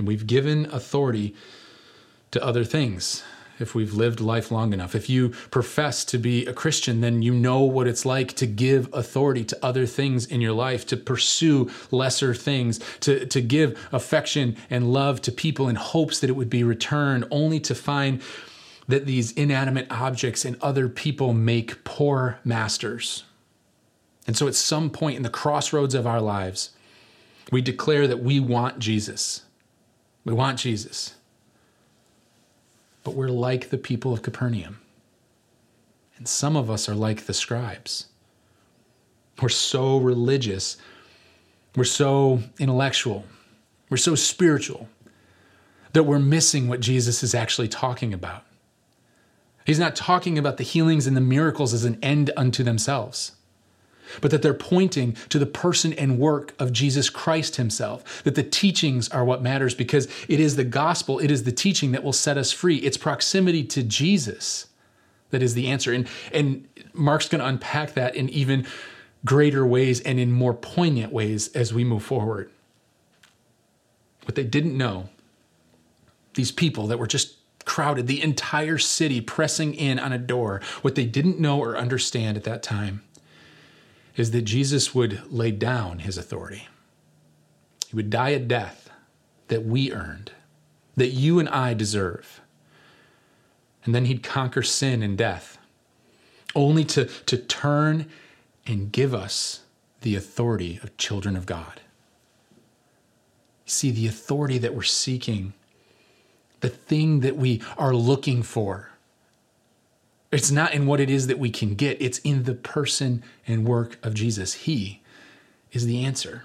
And 0.00 0.08
we've 0.08 0.26
given 0.26 0.64
authority 0.72 1.34
to 2.30 2.42
other 2.42 2.64
things 2.64 3.22
if 3.58 3.74
we've 3.74 3.92
lived 3.92 4.18
life 4.18 4.50
long 4.50 4.72
enough. 4.72 4.94
If 4.94 5.10
you 5.10 5.28
profess 5.50 6.06
to 6.06 6.16
be 6.16 6.46
a 6.46 6.54
Christian, 6.54 7.02
then 7.02 7.20
you 7.20 7.34
know 7.34 7.60
what 7.60 7.86
it's 7.86 8.06
like 8.06 8.32
to 8.36 8.46
give 8.46 8.88
authority 8.94 9.44
to 9.44 9.58
other 9.62 9.84
things 9.84 10.24
in 10.24 10.40
your 10.40 10.54
life, 10.54 10.86
to 10.86 10.96
pursue 10.96 11.70
lesser 11.90 12.32
things, 12.32 12.80
to, 13.00 13.26
to 13.26 13.42
give 13.42 13.78
affection 13.92 14.56
and 14.70 14.90
love 14.90 15.20
to 15.20 15.32
people 15.32 15.68
in 15.68 15.76
hopes 15.76 16.18
that 16.20 16.30
it 16.30 16.36
would 16.36 16.48
be 16.48 16.64
returned, 16.64 17.26
only 17.30 17.60
to 17.60 17.74
find 17.74 18.22
that 18.88 19.04
these 19.04 19.32
inanimate 19.32 19.86
objects 19.90 20.46
and 20.46 20.56
other 20.62 20.88
people 20.88 21.34
make 21.34 21.84
poor 21.84 22.38
masters. 22.42 23.24
And 24.26 24.34
so 24.34 24.48
at 24.48 24.54
some 24.54 24.88
point 24.88 25.18
in 25.18 25.24
the 25.24 25.28
crossroads 25.28 25.94
of 25.94 26.06
our 26.06 26.22
lives, 26.22 26.70
we 27.52 27.60
declare 27.60 28.06
that 28.06 28.22
we 28.22 28.40
want 28.40 28.78
Jesus. 28.78 29.42
We 30.24 30.32
want 30.32 30.58
Jesus. 30.58 31.14
but 33.02 33.14
we're 33.14 33.28
like 33.28 33.70
the 33.70 33.78
people 33.78 34.12
of 34.12 34.22
Capernaum. 34.22 34.80
And 36.16 36.28
some 36.28 36.56
of 36.56 36.70
us 36.70 36.88
are 36.88 36.94
like 36.94 37.26
the 37.26 37.34
scribes. 37.34 38.06
We're 39.40 39.48
so 39.48 39.96
religious, 39.96 40.76
we're 41.74 41.84
so 41.84 42.42
intellectual, 42.58 43.24
we're 43.88 43.96
so 43.96 44.14
spiritual 44.14 44.88
that 45.92 46.04
we're 46.04 46.18
missing 46.18 46.68
what 46.68 46.80
Jesus 46.80 47.22
is 47.22 47.34
actually 47.34 47.68
talking 47.68 48.12
about. 48.12 48.44
He's 49.64 49.78
not 49.78 49.96
talking 49.96 50.38
about 50.38 50.56
the 50.58 50.64
healings 50.64 51.06
and 51.06 51.16
the 51.16 51.20
miracles 51.22 51.72
as 51.72 51.84
an 51.84 51.98
end 52.02 52.30
unto 52.36 52.62
themselves, 52.62 53.32
but 54.20 54.30
that 54.30 54.42
they're 54.42 54.54
pointing 54.54 55.16
to 55.28 55.38
the 55.38 55.46
person 55.46 55.92
and 55.92 56.18
work 56.18 56.54
of 56.58 56.72
Jesus 56.72 57.10
Christ 57.10 57.56
himself, 57.56 58.22
that 58.24 58.34
the 58.34 58.42
teachings 58.42 59.08
are 59.08 59.24
what 59.24 59.42
matters 59.42 59.74
because 59.74 60.08
it 60.28 60.40
is 60.40 60.56
the 60.56 60.64
gospel, 60.64 61.18
it 61.18 61.30
is 61.30 61.44
the 61.44 61.52
teaching 61.52 61.92
that 61.92 62.02
will 62.02 62.12
set 62.12 62.36
us 62.36 62.52
free. 62.52 62.76
It's 62.76 62.96
proximity 62.96 63.64
to 63.64 63.82
Jesus 63.82 64.66
that 65.30 65.42
is 65.42 65.54
the 65.54 65.68
answer. 65.68 65.92
And, 65.92 66.08
and 66.32 66.68
Mark's 66.92 67.28
going 67.28 67.40
to 67.40 67.46
unpack 67.46 67.94
that 67.94 68.14
in 68.14 68.28
even 68.28 68.66
greater 69.24 69.66
ways 69.66 70.00
and 70.00 70.18
in 70.18 70.32
more 70.32 70.54
poignant 70.54 71.12
ways 71.12 71.48
as 71.54 71.72
we 71.72 71.84
move 71.84 72.02
forward. 72.02 72.50
What 74.24 74.34
they 74.34 74.44
didn't 74.44 74.76
know, 74.76 75.08
these 76.34 76.52
people 76.52 76.86
that 76.88 76.98
were 76.98 77.06
just 77.06 77.36
crowded, 77.64 78.06
the 78.06 78.22
entire 78.22 78.78
city 78.78 79.20
pressing 79.20 79.74
in 79.74 79.98
on 79.98 80.12
a 80.12 80.18
door, 80.18 80.60
what 80.82 80.94
they 80.94 81.04
didn't 81.04 81.38
know 81.38 81.58
or 81.58 81.76
understand 81.76 82.36
at 82.36 82.44
that 82.44 82.62
time 82.62 83.02
is 84.16 84.30
that 84.32 84.42
Jesus 84.42 84.94
would 84.94 85.32
lay 85.32 85.50
down 85.50 86.00
his 86.00 86.18
authority. 86.18 86.68
He 87.88 87.96
would 87.96 88.10
die 88.10 88.30
a 88.30 88.38
death 88.38 88.90
that 89.48 89.64
we 89.64 89.92
earned, 89.92 90.32
that 90.96 91.08
you 91.08 91.38
and 91.38 91.48
I 91.48 91.74
deserve. 91.74 92.40
And 93.84 93.94
then 93.94 94.04
he'd 94.04 94.22
conquer 94.22 94.62
sin 94.62 95.02
and 95.02 95.16
death, 95.16 95.58
only 96.54 96.84
to, 96.84 97.06
to 97.06 97.36
turn 97.36 98.06
and 98.66 98.92
give 98.92 99.14
us 99.14 99.62
the 100.02 100.16
authority 100.16 100.78
of 100.82 100.96
children 100.96 101.36
of 101.36 101.46
God. 101.46 101.80
See, 103.66 103.90
the 103.90 104.06
authority 104.06 104.58
that 104.58 104.74
we're 104.74 104.82
seeking, 104.82 105.52
the 106.60 106.68
thing 106.68 107.20
that 107.20 107.36
we 107.36 107.62
are 107.78 107.94
looking 107.94 108.42
for, 108.42 108.89
it's 110.32 110.50
not 110.50 110.74
in 110.74 110.86
what 110.86 111.00
it 111.00 111.10
is 111.10 111.26
that 111.26 111.38
we 111.38 111.50
can 111.50 111.74
get, 111.74 112.00
it's 112.00 112.18
in 112.18 112.44
the 112.44 112.54
person 112.54 113.22
and 113.46 113.66
work 113.66 113.98
of 114.04 114.14
Jesus. 114.14 114.54
He 114.54 115.02
is 115.72 115.86
the 115.86 116.04
answer. 116.04 116.44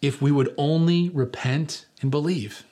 If 0.00 0.22
we 0.22 0.32
would 0.32 0.54
only 0.56 1.08
repent 1.10 1.86
and 2.00 2.10
believe. 2.10 2.64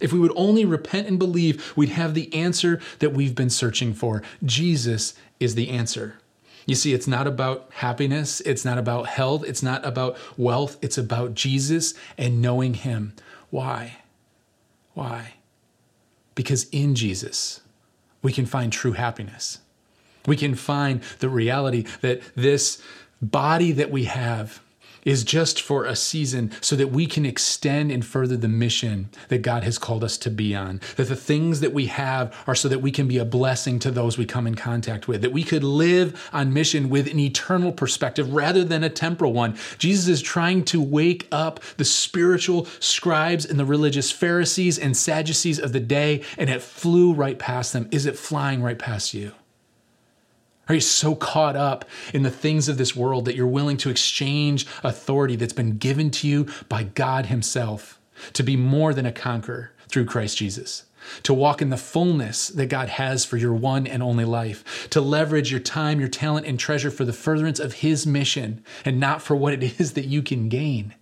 If 0.00 0.12
we 0.12 0.18
would 0.18 0.32
only 0.36 0.64
repent 0.64 1.08
and 1.08 1.18
believe, 1.18 1.72
we'd 1.76 1.88
have 1.90 2.12
the 2.14 2.32
answer 2.34 2.80
that 2.98 3.14
we've 3.14 3.34
been 3.34 3.48
searching 3.48 3.94
for. 3.94 4.22
Jesus 4.44 5.14
is 5.40 5.54
the 5.54 5.70
answer. 5.70 6.18
You 6.66 6.74
see, 6.74 6.92
it's 6.92 7.06
not 7.06 7.26
about 7.26 7.68
happiness, 7.74 8.40
it's 8.40 8.64
not 8.64 8.76
about 8.76 9.06
health, 9.06 9.44
it's 9.46 9.62
not 9.62 9.86
about 9.86 10.18
wealth, 10.36 10.76
it's 10.82 10.98
about 10.98 11.34
Jesus 11.34 11.94
and 12.18 12.42
knowing 12.42 12.74
Him. 12.74 13.14
Why? 13.50 13.98
Why? 14.92 15.34
Because 16.34 16.68
in 16.70 16.96
Jesus, 16.96 17.60
we 18.22 18.32
can 18.32 18.46
find 18.46 18.72
true 18.72 18.92
happiness. 18.92 19.58
We 20.26 20.36
can 20.36 20.54
find 20.54 21.02
the 21.20 21.28
reality 21.28 21.84
that 22.00 22.20
this 22.34 22.82
body 23.22 23.72
that 23.72 23.90
we 23.90 24.04
have 24.04 24.60
is 25.06 25.24
just 25.24 25.62
for 25.62 25.86
a 25.86 25.96
season 25.96 26.50
so 26.60 26.76
that 26.76 26.88
we 26.88 27.06
can 27.06 27.24
extend 27.24 27.90
and 27.90 28.04
further 28.04 28.36
the 28.36 28.48
mission 28.48 29.08
that 29.28 29.38
God 29.38 29.62
has 29.62 29.78
called 29.78 30.04
us 30.04 30.18
to 30.18 30.30
be 30.30 30.54
on. 30.54 30.80
That 30.96 31.08
the 31.08 31.16
things 31.16 31.60
that 31.60 31.72
we 31.72 31.86
have 31.86 32.36
are 32.46 32.54
so 32.54 32.68
that 32.68 32.82
we 32.82 32.90
can 32.90 33.08
be 33.08 33.16
a 33.16 33.24
blessing 33.24 33.78
to 33.78 33.90
those 33.90 34.18
we 34.18 34.26
come 34.26 34.46
in 34.46 34.56
contact 34.56 35.08
with, 35.08 35.22
that 35.22 35.32
we 35.32 35.44
could 35.44 35.64
live 35.64 36.28
on 36.32 36.52
mission 36.52 36.90
with 36.90 37.06
an 37.06 37.20
eternal 37.20 37.72
perspective 37.72 38.34
rather 38.34 38.64
than 38.64 38.84
a 38.84 38.90
temporal 38.90 39.32
one. 39.32 39.56
Jesus 39.78 40.08
is 40.08 40.20
trying 40.20 40.64
to 40.64 40.82
wake 40.82 41.28
up 41.30 41.60
the 41.76 41.84
spiritual 41.84 42.66
scribes 42.80 43.46
and 43.46 43.58
the 43.58 43.64
religious 43.64 44.10
Pharisees 44.10 44.78
and 44.78 44.96
Sadducees 44.96 45.60
of 45.60 45.72
the 45.72 45.80
day, 45.80 46.22
and 46.36 46.50
it 46.50 46.60
flew 46.60 47.12
right 47.12 47.38
past 47.38 47.72
them. 47.72 47.88
Is 47.92 48.06
it 48.06 48.18
flying 48.18 48.62
right 48.62 48.78
past 48.78 49.14
you? 49.14 49.32
Are 50.68 50.74
you 50.74 50.80
so 50.80 51.14
caught 51.14 51.56
up 51.56 51.84
in 52.12 52.22
the 52.22 52.30
things 52.30 52.68
of 52.68 52.76
this 52.76 52.96
world 52.96 53.24
that 53.24 53.36
you're 53.36 53.46
willing 53.46 53.76
to 53.78 53.90
exchange 53.90 54.66
authority 54.82 55.36
that's 55.36 55.52
been 55.52 55.78
given 55.78 56.10
to 56.12 56.28
you 56.28 56.46
by 56.68 56.84
God 56.84 57.26
Himself 57.26 58.00
to 58.32 58.42
be 58.42 58.56
more 58.56 58.92
than 58.92 59.06
a 59.06 59.12
conqueror 59.12 59.72
through 59.88 60.06
Christ 60.06 60.36
Jesus? 60.36 60.84
To 61.22 61.32
walk 61.32 61.62
in 61.62 61.70
the 61.70 61.76
fullness 61.76 62.48
that 62.48 62.66
God 62.66 62.88
has 62.88 63.24
for 63.24 63.36
your 63.36 63.54
one 63.54 63.86
and 63.86 64.02
only 64.02 64.24
life, 64.24 64.90
to 64.90 65.00
leverage 65.00 65.52
your 65.52 65.60
time, 65.60 66.00
your 66.00 66.08
talent, 66.08 66.46
and 66.46 66.58
treasure 66.58 66.90
for 66.90 67.04
the 67.04 67.12
furtherance 67.12 67.60
of 67.60 67.74
His 67.74 68.04
mission 68.04 68.64
and 68.84 68.98
not 68.98 69.22
for 69.22 69.36
what 69.36 69.52
it 69.52 69.62
is 69.80 69.92
that 69.92 70.06
you 70.06 70.20
can 70.20 70.48
gain. 70.48 70.94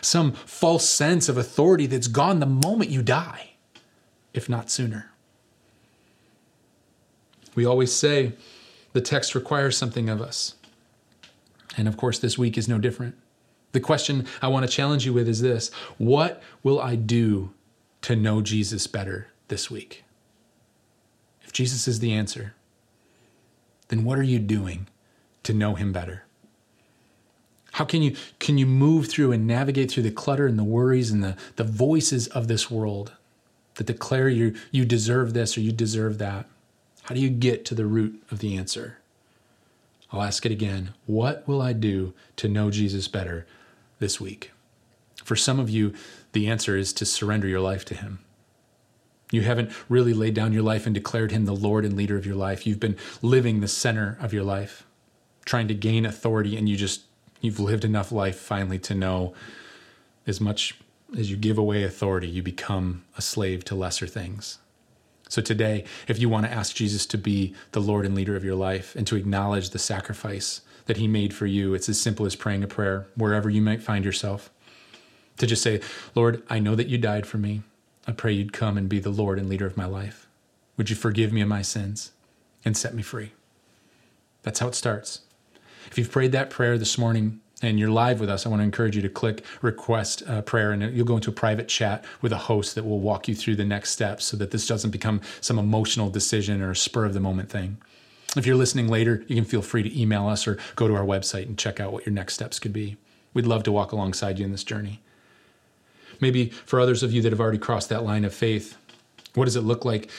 Some 0.00 0.32
false 0.32 0.88
sense 0.88 1.28
of 1.28 1.38
authority 1.38 1.86
that's 1.86 2.08
gone 2.08 2.40
the 2.40 2.46
moment 2.46 2.90
you 2.90 3.02
die, 3.02 3.50
if 4.34 4.48
not 4.48 4.68
sooner. 4.68 5.12
We 7.54 7.64
always 7.64 7.92
say, 7.92 8.32
the 8.96 9.02
text 9.02 9.34
requires 9.34 9.76
something 9.76 10.08
of 10.08 10.22
us. 10.22 10.54
And 11.76 11.86
of 11.86 11.98
course, 11.98 12.18
this 12.18 12.38
week 12.38 12.56
is 12.56 12.66
no 12.66 12.78
different. 12.78 13.14
The 13.72 13.80
question 13.80 14.26
I 14.40 14.48
want 14.48 14.64
to 14.64 14.72
challenge 14.72 15.04
you 15.04 15.12
with 15.12 15.28
is 15.28 15.42
this 15.42 15.70
What 15.98 16.42
will 16.62 16.80
I 16.80 16.96
do 16.96 17.52
to 18.00 18.16
know 18.16 18.40
Jesus 18.40 18.86
better 18.86 19.28
this 19.48 19.70
week? 19.70 20.02
If 21.42 21.52
Jesus 21.52 21.86
is 21.86 21.98
the 21.98 22.14
answer, 22.14 22.54
then 23.88 24.02
what 24.02 24.18
are 24.18 24.22
you 24.22 24.38
doing 24.38 24.88
to 25.42 25.52
know 25.52 25.74
him 25.74 25.92
better? 25.92 26.24
How 27.72 27.84
can 27.84 28.00
you 28.00 28.16
can 28.38 28.56
you 28.56 28.64
move 28.64 29.08
through 29.08 29.30
and 29.32 29.46
navigate 29.46 29.90
through 29.90 30.04
the 30.04 30.10
clutter 30.10 30.46
and 30.46 30.58
the 30.58 30.64
worries 30.64 31.10
and 31.10 31.22
the, 31.22 31.36
the 31.56 31.64
voices 31.64 32.28
of 32.28 32.48
this 32.48 32.70
world 32.70 33.12
that 33.74 33.86
declare 33.86 34.30
you 34.30 34.54
you 34.70 34.86
deserve 34.86 35.34
this 35.34 35.58
or 35.58 35.60
you 35.60 35.70
deserve 35.70 36.16
that? 36.16 36.48
How 37.06 37.14
do 37.14 37.20
you 37.20 37.30
get 37.30 37.64
to 37.66 37.74
the 37.76 37.86
root 37.86 38.20
of 38.32 38.40
the 38.40 38.56
answer? 38.56 38.98
I'll 40.10 40.22
ask 40.22 40.44
it 40.44 40.50
again. 40.50 40.92
What 41.06 41.46
will 41.46 41.62
I 41.62 41.72
do 41.72 42.14
to 42.34 42.48
know 42.48 42.68
Jesus 42.72 43.06
better 43.06 43.46
this 44.00 44.20
week? 44.20 44.50
For 45.22 45.36
some 45.36 45.60
of 45.60 45.70
you, 45.70 45.94
the 46.32 46.48
answer 46.48 46.76
is 46.76 46.92
to 46.94 47.04
surrender 47.04 47.46
your 47.46 47.60
life 47.60 47.84
to 47.86 47.94
Him. 47.94 48.18
You 49.30 49.42
haven't 49.42 49.70
really 49.88 50.14
laid 50.14 50.34
down 50.34 50.52
your 50.52 50.64
life 50.64 50.84
and 50.84 50.94
declared 50.94 51.30
Him 51.30 51.44
the 51.44 51.54
Lord 51.54 51.84
and 51.84 51.96
leader 51.96 52.16
of 52.16 52.26
your 52.26 52.34
life. 52.34 52.66
You've 52.66 52.80
been 52.80 52.96
living 53.22 53.60
the 53.60 53.68
center 53.68 54.18
of 54.20 54.32
your 54.32 54.44
life, 54.44 54.84
trying 55.44 55.68
to 55.68 55.74
gain 55.74 56.06
authority, 56.06 56.56
and 56.56 56.68
you 56.68 56.76
just, 56.76 57.02
you've 57.40 57.60
lived 57.60 57.84
enough 57.84 58.10
life 58.10 58.36
finally 58.36 58.80
to 58.80 58.96
know 58.96 59.32
as 60.26 60.40
much 60.40 60.76
as 61.16 61.30
you 61.30 61.36
give 61.36 61.56
away 61.56 61.84
authority, 61.84 62.26
you 62.26 62.42
become 62.42 63.04
a 63.16 63.22
slave 63.22 63.64
to 63.66 63.76
lesser 63.76 64.08
things. 64.08 64.58
So 65.28 65.42
today, 65.42 65.84
if 66.06 66.18
you 66.20 66.28
want 66.28 66.46
to 66.46 66.52
ask 66.52 66.74
Jesus 66.74 67.04
to 67.06 67.18
be 67.18 67.54
the 67.72 67.80
Lord 67.80 68.06
and 68.06 68.14
leader 68.14 68.36
of 68.36 68.44
your 68.44 68.54
life 68.54 68.94
and 68.94 69.06
to 69.08 69.16
acknowledge 69.16 69.70
the 69.70 69.78
sacrifice 69.78 70.60
that 70.86 70.98
he 70.98 71.08
made 71.08 71.34
for 71.34 71.46
you, 71.46 71.74
it's 71.74 71.88
as 71.88 72.00
simple 72.00 72.26
as 72.26 72.36
praying 72.36 72.62
a 72.62 72.68
prayer 72.68 73.06
wherever 73.16 73.50
you 73.50 73.60
might 73.60 73.82
find 73.82 74.04
yourself. 74.04 74.50
To 75.38 75.46
just 75.46 75.62
say, 75.62 75.80
Lord, 76.14 76.42
I 76.48 76.60
know 76.60 76.74
that 76.76 76.86
you 76.86 76.96
died 76.96 77.26
for 77.26 77.38
me. 77.38 77.62
I 78.06 78.12
pray 78.12 78.32
you'd 78.32 78.52
come 78.52 78.78
and 78.78 78.88
be 78.88 79.00
the 79.00 79.10
Lord 79.10 79.38
and 79.38 79.48
leader 79.48 79.66
of 79.66 79.76
my 79.76 79.84
life. 79.84 80.28
Would 80.76 80.90
you 80.90 80.96
forgive 80.96 81.32
me 81.32 81.40
of 81.40 81.48
my 81.48 81.62
sins 81.62 82.12
and 82.64 82.76
set 82.76 82.94
me 82.94 83.02
free? 83.02 83.32
That's 84.42 84.60
how 84.60 84.68
it 84.68 84.74
starts. 84.76 85.22
If 85.90 85.98
you've 85.98 86.12
prayed 86.12 86.32
that 86.32 86.50
prayer 86.50 86.78
this 86.78 86.98
morning, 86.98 87.40
and 87.62 87.78
you're 87.78 87.90
live 87.90 88.20
with 88.20 88.28
us, 88.28 88.44
I 88.44 88.50
want 88.50 88.60
to 88.60 88.64
encourage 88.64 88.96
you 88.96 89.02
to 89.02 89.08
click 89.08 89.42
request 89.62 90.22
uh, 90.28 90.42
prayer 90.42 90.72
and 90.72 90.94
you'll 90.94 91.06
go 91.06 91.16
into 91.16 91.30
a 91.30 91.34
private 91.34 91.68
chat 91.68 92.04
with 92.20 92.32
a 92.32 92.36
host 92.36 92.74
that 92.74 92.84
will 92.84 93.00
walk 93.00 93.28
you 93.28 93.34
through 93.34 93.56
the 93.56 93.64
next 93.64 93.90
steps 93.90 94.26
so 94.26 94.36
that 94.36 94.50
this 94.50 94.66
doesn't 94.66 94.90
become 94.90 95.22
some 95.40 95.58
emotional 95.58 96.10
decision 96.10 96.60
or 96.60 96.72
a 96.72 96.76
spur 96.76 97.06
of 97.06 97.14
the 97.14 97.20
moment 97.20 97.48
thing. 97.48 97.78
If 98.36 98.44
you're 98.44 98.56
listening 98.56 98.88
later, 98.88 99.24
you 99.26 99.36
can 99.36 99.46
feel 99.46 99.62
free 99.62 99.82
to 99.82 100.00
email 100.00 100.28
us 100.28 100.46
or 100.46 100.58
go 100.74 100.86
to 100.86 100.94
our 100.94 101.04
website 101.04 101.46
and 101.46 101.56
check 101.56 101.80
out 101.80 101.92
what 101.92 102.04
your 102.04 102.12
next 102.12 102.34
steps 102.34 102.58
could 102.58 102.74
be. 102.74 102.98
We'd 103.32 103.46
love 103.46 103.62
to 103.62 103.72
walk 103.72 103.92
alongside 103.92 104.38
you 104.38 104.44
in 104.44 104.52
this 104.52 104.64
journey. 104.64 105.00
Maybe 106.20 106.50
for 106.50 106.78
others 106.78 107.02
of 107.02 107.12
you 107.12 107.22
that 107.22 107.32
have 107.32 107.40
already 107.40 107.58
crossed 107.58 107.88
that 107.88 108.04
line 108.04 108.24
of 108.26 108.34
faith, 108.34 108.76
what 109.34 109.46
does 109.46 109.56
it 109.56 109.62
look 109.62 109.84
like 109.84 110.10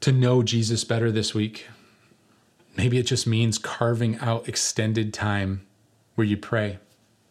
to 0.00 0.12
know 0.12 0.42
Jesus 0.42 0.84
better 0.84 1.12
this 1.12 1.34
week? 1.34 1.66
Maybe 2.76 2.98
it 2.98 3.04
just 3.04 3.26
means 3.26 3.58
carving 3.58 4.18
out 4.18 4.48
extended 4.48 5.12
time 5.12 5.66
where 6.14 6.26
you 6.26 6.36
pray, 6.36 6.78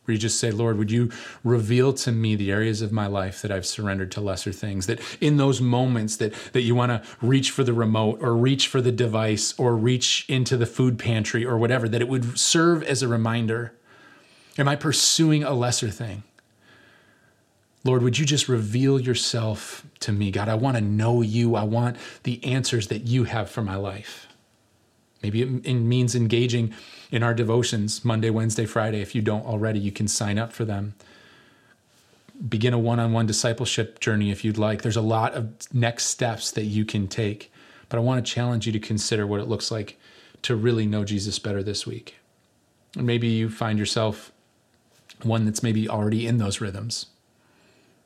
where 0.03 0.13
you 0.13 0.19
just 0.19 0.39
say, 0.39 0.51
Lord, 0.51 0.77
would 0.77 0.91
you 0.91 1.11
reveal 1.43 1.93
to 1.93 2.11
me 2.11 2.35
the 2.35 2.51
areas 2.51 2.81
of 2.81 2.91
my 2.91 3.07
life 3.07 3.41
that 3.41 3.51
I've 3.51 3.65
surrendered 3.65 4.11
to 4.11 4.21
lesser 4.21 4.51
things? 4.51 4.87
That 4.87 4.99
in 5.21 5.37
those 5.37 5.61
moments 5.61 6.17
that, 6.17 6.33
that 6.53 6.61
you 6.61 6.75
want 6.75 6.91
to 6.91 7.09
reach 7.21 7.51
for 7.51 7.63
the 7.63 7.73
remote 7.73 8.19
or 8.21 8.35
reach 8.35 8.67
for 8.67 8.81
the 8.81 8.91
device 8.91 9.53
or 9.57 9.75
reach 9.75 10.25
into 10.27 10.57
the 10.57 10.65
food 10.65 10.99
pantry 10.99 11.45
or 11.45 11.57
whatever, 11.57 11.87
that 11.87 12.01
it 12.01 12.09
would 12.09 12.37
serve 12.37 12.83
as 12.83 13.01
a 13.01 13.07
reminder. 13.07 13.73
Am 14.57 14.67
I 14.67 14.75
pursuing 14.75 15.43
a 15.43 15.53
lesser 15.53 15.89
thing? 15.89 16.23
Lord, 17.85 18.01
would 18.01 18.17
you 18.17 18.25
just 18.25 18.47
reveal 18.47 18.99
yourself 18.99 19.85
to 20.01 20.11
me? 20.11 20.31
God, 20.31 20.47
I 20.47 20.55
want 20.55 20.77
to 20.77 20.81
know 20.81 21.21
you. 21.21 21.55
I 21.55 21.63
want 21.63 21.97
the 22.23 22.43
answers 22.43 22.87
that 22.87 23.07
you 23.07 23.25
have 23.25 23.49
for 23.49 23.61
my 23.61 23.75
life. 23.75 24.27
Maybe 25.23 25.41
it 25.41 25.73
means 25.73 26.15
engaging 26.15 26.73
in 27.09 27.23
our 27.23 27.33
devotions 27.33 28.03
Monday, 28.03 28.29
Wednesday, 28.29 28.65
Friday. 28.65 29.01
If 29.01 29.15
you 29.15 29.21
don't 29.21 29.45
already, 29.45 29.79
you 29.79 29.91
can 29.91 30.07
sign 30.07 30.37
up 30.37 30.51
for 30.51 30.65
them. 30.65 30.95
Begin 32.49 32.73
a 32.73 32.79
one 32.79 32.99
on 32.99 33.13
one 33.13 33.25
discipleship 33.25 33.99
journey 33.99 34.31
if 34.31 34.43
you'd 34.43 34.57
like. 34.57 34.81
There's 34.81 34.97
a 34.97 35.01
lot 35.01 35.33
of 35.33 35.53
next 35.73 36.07
steps 36.07 36.51
that 36.51 36.65
you 36.65 36.83
can 36.83 37.07
take, 37.07 37.53
but 37.87 37.97
I 37.97 38.01
want 38.01 38.23
to 38.23 38.31
challenge 38.31 38.65
you 38.67 38.73
to 38.73 38.79
consider 38.79 39.25
what 39.25 39.39
it 39.39 39.47
looks 39.47 39.71
like 39.71 39.97
to 40.41 40.55
really 40.55 40.85
know 40.85 41.05
Jesus 41.05 41.39
better 41.39 41.63
this 41.63 41.87
week. 41.87 42.17
And 42.97 43.07
maybe 43.07 43.27
you 43.27 43.49
find 43.49 43.79
yourself 43.79 44.31
one 45.21 45.45
that's 45.45 45.63
maybe 45.63 45.87
already 45.87 46.27
in 46.27 46.37
those 46.37 46.59
rhythms. 46.59 47.05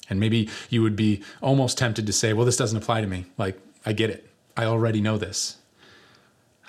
And 0.09 0.19
maybe 0.19 0.49
you 0.69 0.83
would 0.83 0.95
be 0.95 1.23
almost 1.41 1.77
tempted 1.77 2.05
to 2.05 2.13
say, 2.13 2.33
well, 2.33 2.45
this 2.45 2.57
doesn't 2.57 2.77
apply 2.77 3.01
to 3.01 3.07
me. 3.07 3.25
Like, 3.37 3.59
I 3.85 3.93
get 3.93 4.09
it. 4.09 4.29
I 4.55 4.65
already 4.65 5.01
know 5.01 5.17
this. 5.17 5.57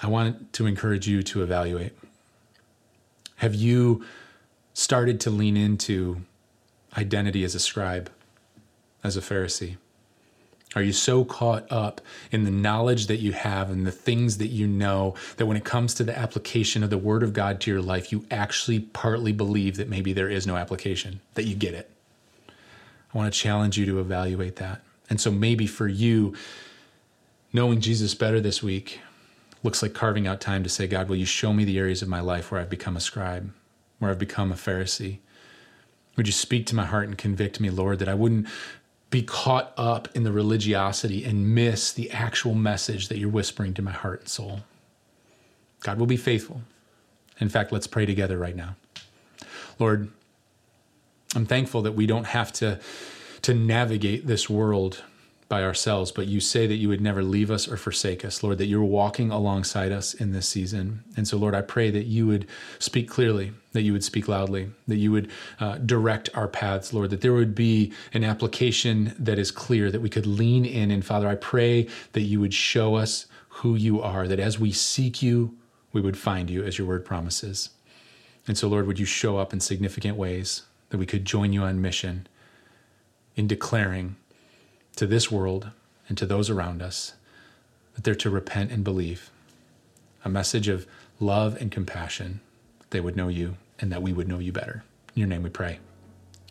I 0.03 0.07
want 0.07 0.53
to 0.55 0.67
encourage 0.67 1.09
you 1.09 1.23
to 1.25 1.43
evaluate. 1.43 1.93
Have 3.37 3.55
you 3.55 4.05
started 4.75 5.21
to 5.21 5.31
lean 5.31 5.57
into 5.57 6.23
identity 6.97 7.45
as 7.45 7.55
a 7.55 7.61
scribe, 7.61 8.11
as 9.03 9.17
a 9.17 9.21
Pharisee? 9.21 9.77
Are 10.77 10.83
you 10.83 10.93
so 10.93 11.25
caught 11.25 11.71
up 11.73 12.01
in 12.31 12.45
the 12.45 12.51
knowledge 12.51 13.07
that 13.07 13.17
you 13.17 13.33
have 13.33 13.71
and 13.71 13.87
the 13.87 13.93
things 13.93 14.39
that 14.39 14.49
you 14.49 14.67
know 14.67 15.15
that 15.37 15.47
when 15.47 15.57
it 15.57 15.65
comes 15.65 15.95
to 15.95 16.05
the 16.05 16.17
application 16.17 16.83
of 16.85 16.91
the 16.91 16.99
Word 16.99 17.23
of 17.23 17.33
God 17.33 17.61
to 17.63 17.71
your 17.71 17.81
life, 17.81 18.13
you 18.13 18.27
actually 18.31 18.81
partly 18.81 19.33
believe 19.33 19.77
that 19.77 19.89
maybe 19.89 20.13
there 20.13 20.29
is 20.29 20.47
no 20.47 20.57
application, 20.57 21.21
that 21.35 21.45
you 21.45 21.57
get 21.57 21.75
it? 21.75 21.91
I 22.49 23.19
want 23.19 23.33
to 23.33 23.39
challenge 23.39 23.79
you 23.79 23.87
to 23.87 23.99
evaluate 23.99 24.57
that. 24.57 24.83
And 25.09 25.19
so 25.21 25.31
maybe 25.31 25.67
for 25.67 25.89
you, 25.89 26.35
knowing 27.53 27.81
Jesus 27.81 28.15
better 28.15 28.41
this 28.41 28.63
week 28.63 29.01
looks 29.63 29.83
like 29.83 29.95
carving 29.95 30.27
out 30.27 30.41
time 30.41 30.63
to 30.63 30.69
say, 30.69 30.87
God, 30.87 31.09
will 31.09 31.17
you 31.17 31.27
show 31.27 31.53
me 31.53 31.65
the 31.65 31.79
areas 31.79 32.03
of 32.03 32.09
my 32.09 32.21
life 32.21 32.51
where 32.51 32.61
I've 32.61 32.71
become 32.71 32.97
a 32.97 33.01
scribe, 33.01 33.53
where 33.99 34.11
I've 34.11 34.19
become 34.19 34.53
a 34.53 34.57
Pharisee? 34.57 35.19
Would 36.17 36.27
you 36.27 36.33
speak 36.33 36.67
to 36.67 36.75
my 36.75 36.85
heart 36.85 37.07
and 37.07 37.17
convict 37.17 37.61
me, 37.61 37.71
Lord, 37.71 37.99
that 38.01 38.09
I 38.09 38.15
wouldn't 38.15 38.47
be 39.11 39.23
caught 39.23 39.73
up 39.77 40.09
in 40.15 40.25
the 40.25 40.33
religiosity 40.33 41.25
and 41.25 41.55
miss 41.55 41.93
the 41.93 42.11
actual 42.11 42.55
message 42.55 43.09
that 43.09 43.19
you're 43.19 43.29
whispering 43.29 43.75
to 43.75 43.83
my 43.83 43.93
heart 43.93 44.21
and 44.21 44.29
soul? 44.29 44.61
God 45.81 45.99
will 45.99 46.07
be 46.07 46.17
faithful. 46.17 46.63
In 47.41 47.49
fact, 47.49 47.73
let's 47.73 47.87
pray 47.87 48.05
together 48.05 48.37
right 48.37 48.57
now. 48.57 48.77
Lord, 49.79 50.11
I'm 51.35 51.47
thankful 51.47 51.83
that 51.83 51.93
we 51.93 52.07
don't 52.07 52.27
have 52.27 52.53
to, 52.55 52.81
to 53.43 53.55
navigate 53.55 54.27
this 54.27 54.51
world 54.51 55.05
by 55.49 55.63
ourselves, 55.63 56.13
but 56.13 56.27
you 56.27 56.41
say 56.41 56.67
that 56.67 56.75
you 56.77 56.89
would 56.89 57.01
never 57.01 57.23
leave 57.23 57.51
us 57.51 57.67
or 57.67 57.79
forsake 57.79 58.23
us, 58.23 58.43
Lord, 58.43 58.59
that 58.59 58.67
you're 58.67 58.83
walking 58.83 59.31
alongside 59.31 59.93
us 59.93 60.13
in 60.13 60.33
this 60.33 60.47
season. 60.47 61.03
And 61.17 61.27
so, 61.27 61.39
Lord, 61.39 61.55
I 61.55 61.63
pray 61.63 61.91
that 61.91 62.05
you 62.05 62.27
would 62.27 62.47
speak 62.79 63.09
clearly, 63.09 63.53
that 63.73 63.81
you 63.81 63.95
would 63.95 64.05
speak 64.05 64.29
loudly, 64.29 64.71
that 64.87 64.97
you 64.97 65.11
would 65.11 65.31
uh, 65.59 65.79
direct 65.79 66.29
our 66.35 66.49
paths, 66.49 66.93
Lord, 66.93 67.09
that 67.11 67.23
there 67.23 67.33
would 67.33 67.55
be 67.55 67.93
an 68.13 68.25
application 68.25 69.15
that 69.19 69.39
is 69.39 69.51
clear, 69.51 69.91
that 69.91 70.03
we 70.03 70.11
could 70.11 70.27
lean 70.27 70.67
in. 70.67 70.91
And 70.91 71.05
Father, 71.05 71.29
I 71.29 71.37
pray 71.37 71.89
that 72.13 72.23
you 72.23 72.41
would 72.41 72.53
show 72.53 72.97
us 72.97 73.25
who 73.49 73.75
you 73.75 74.03
are, 74.03 74.29
that 74.29 74.39
as 74.39 74.59
we 74.59 74.71
seek 74.71 75.23
you, 75.23 75.57
we 75.95 76.03
would 76.03 76.19
find 76.19 76.51
you, 76.51 76.63
as 76.63 76.77
your 76.77 76.87
word 76.87 77.07
promises. 77.07 77.71
And 78.47 78.59
so, 78.59 78.69
Lord, 78.69 78.87
would 78.87 78.99
you 78.99 79.07
show 79.07 79.39
up 79.39 79.55
in 79.55 79.61
significant 79.61 80.19
ways 80.19 80.65
that 80.91 80.99
we 80.99 81.07
could 81.07 81.25
join 81.25 81.55
you 81.55 81.63
on 81.63 81.81
mission 81.81 82.27
in 83.35 83.47
declaring 83.47 84.17
to 84.99 85.07
this 85.07 85.31
world 85.31 85.71
and 86.09 86.19
to 86.19 86.27
those 86.27 86.51
around 86.51 86.83
us 86.83 87.15
that 87.95 88.03
they're 88.03 88.17
to 88.17 88.31
repent 88.31 88.73
and 88.73 88.83
believe. 88.83 89.31
A 90.25 90.29
message 90.29 90.67
of 90.67 90.89
love 91.21 91.57
and 91.61 91.71
compassion. 91.71 92.41
They 92.91 92.99
would 92.99 93.17
know 93.17 93.29
you 93.29 93.57
and 93.79 93.93
that 93.93 94.03
we 94.03 94.13
would 94.13 94.27
know 94.27 94.41
you 94.41 94.51
better. 94.51 94.83
In 95.15 95.21
your 95.21 95.29
name 95.29 95.45
we 95.45 95.51
pray. 95.51 95.79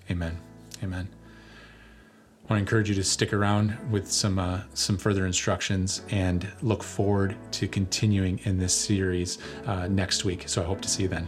Amen. 0.10 0.38
Amen. 0.82 1.10
I 1.12 2.54
want 2.54 2.60
to 2.60 2.62
encourage 2.62 2.88
you 2.88 2.96
to 2.96 3.04
stick 3.04 3.34
around 3.34 3.78
with 3.92 4.10
some 4.10 4.40
uh, 4.40 4.62
some 4.74 4.98
further 4.98 5.26
instructions 5.26 6.04
and 6.10 6.48
look 6.62 6.84
forward 6.84 7.36
to 7.52 7.68
continuing 7.68 8.40
in 8.46 8.58
this 8.58 8.74
series 8.74 9.40
uh, 9.66 9.88
next 9.88 10.24
week. 10.24 10.48
So 10.48 10.62
I 10.62 10.66
hope 10.66 10.80
to 10.82 10.88
see 10.88 11.04
you 11.04 11.10
then. 11.10 11.28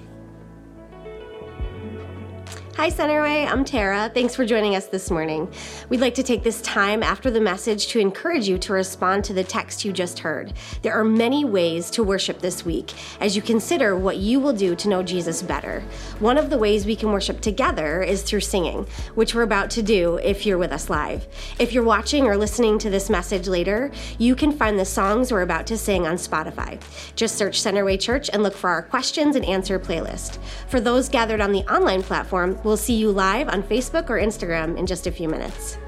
Hi, 2.80 2.90
Centerway. 2.90 3.46
I'm 3.46 3.66
Tara. 3.66 4.10
Thanks 4.14 4.34
for 4.34 4.46
joining 4.46 4.74
us 4.74 4.88
this 4.88 5.12
morning. 5.12 5.52
We'd 5.90 6.00
like 6.00 6.16
to 6.16 6.24
take 6.24 6.44
this 6.44 6.62
time 6.62 7.04
after 7.04 7.30
the 7.30 7.42
message 7.42 7.88
to 7.88 8.00
encourage 8.00 8.48
you 8.48 8.58
to 8.60 8.72
respond 8.72 9.26
to 9.26 9.34
the 9.34 9.44
text 9.44 9.84
you 9.84 9.92
just 9.92 10.20
heard. 10.20 10.54
There 10.82 10.94
are 10.94 11.04
many 11.04 11.44
ways 11.44 11.90
to 11.92 12.06
worship 12.06 12.40
this 12.40 12.64
week 12.64 12.94
as 13.20 13.36
you 13.36 13.42
consider 13.42 13.98
what 13.98 14.16
you 14.16 14.40
will 14.40 14.54
do 14.54 14.78
to 14.78 14.88
know 14.88 15.04
Jesus 15.04 15.42
better. 15.42 15.84
One 16.20 16.38
of 16.38 16.50
the 16.50 16.58
ways 16.58 16.86
we 16.86 16.96
can 16.96 17.12
worship 17.12 17.42
together 17.42 18.02
is 18.02 18.22
through 18.22 18.40
singing, 18.40 18.88
which 19.14 19.36
we're 19.36 19.42
about 19.42 19.70
to 19.72 19.84
do 19.84 20.16
if 20.24 20.46
you're 20.46 20.58
with 20.58 20.72
us 20.72 20.90
live. 20.90 21.28
If 21.60 21.74
you're 21.74 21.84
watching 21.84 22.28
or 22.28 22.38
listening 22.38 22.80
to 22.80 22.90
this 22.90 23.10
message 23.10 23.50
later, 23.50 23.92
you 24.20 24.38
can 24.38 24.54
find 24.54 24.80
the 24.80 24.86
songs 24.86 25.34
we're 25.34 25.42
about 25.42 25.68
to 25.68 25.78
sing 25.78 26.08
on 26.08 26.16
Spotify. 26.16 26.82
Just 27.18 27.36
search 27.36 27.62
Centerway 27.62 28.00
Church 28.00 28.30
and 28.32 28.42
look 28.42 28.56
for 28.56 28.70
our 28.70 28.84
questions 28.84 29.36
and 29.36 29.44
answer 29.44 29.78
playlist. 29.78 30.38
For 30.70 30.80
those 30.80 31.10
gathered 31.10 31.42
on 31.42 31.52
the 31.52 31.70
online 31.70 32.04
platform, 32.04 32.58
We'll 32.70 32.78
see 32.78 32.94
you 32.94 33.12
live 33.12 33.50
on 33.50 33.64
Facebook 33.64 34.12
or 34.12 34.20
Instagram 34.20 34.78
in 34.78 34.86
just 34.86 35.08
a 35.08 35.12
few 35.12 35.28
minutes. 35.28 35.80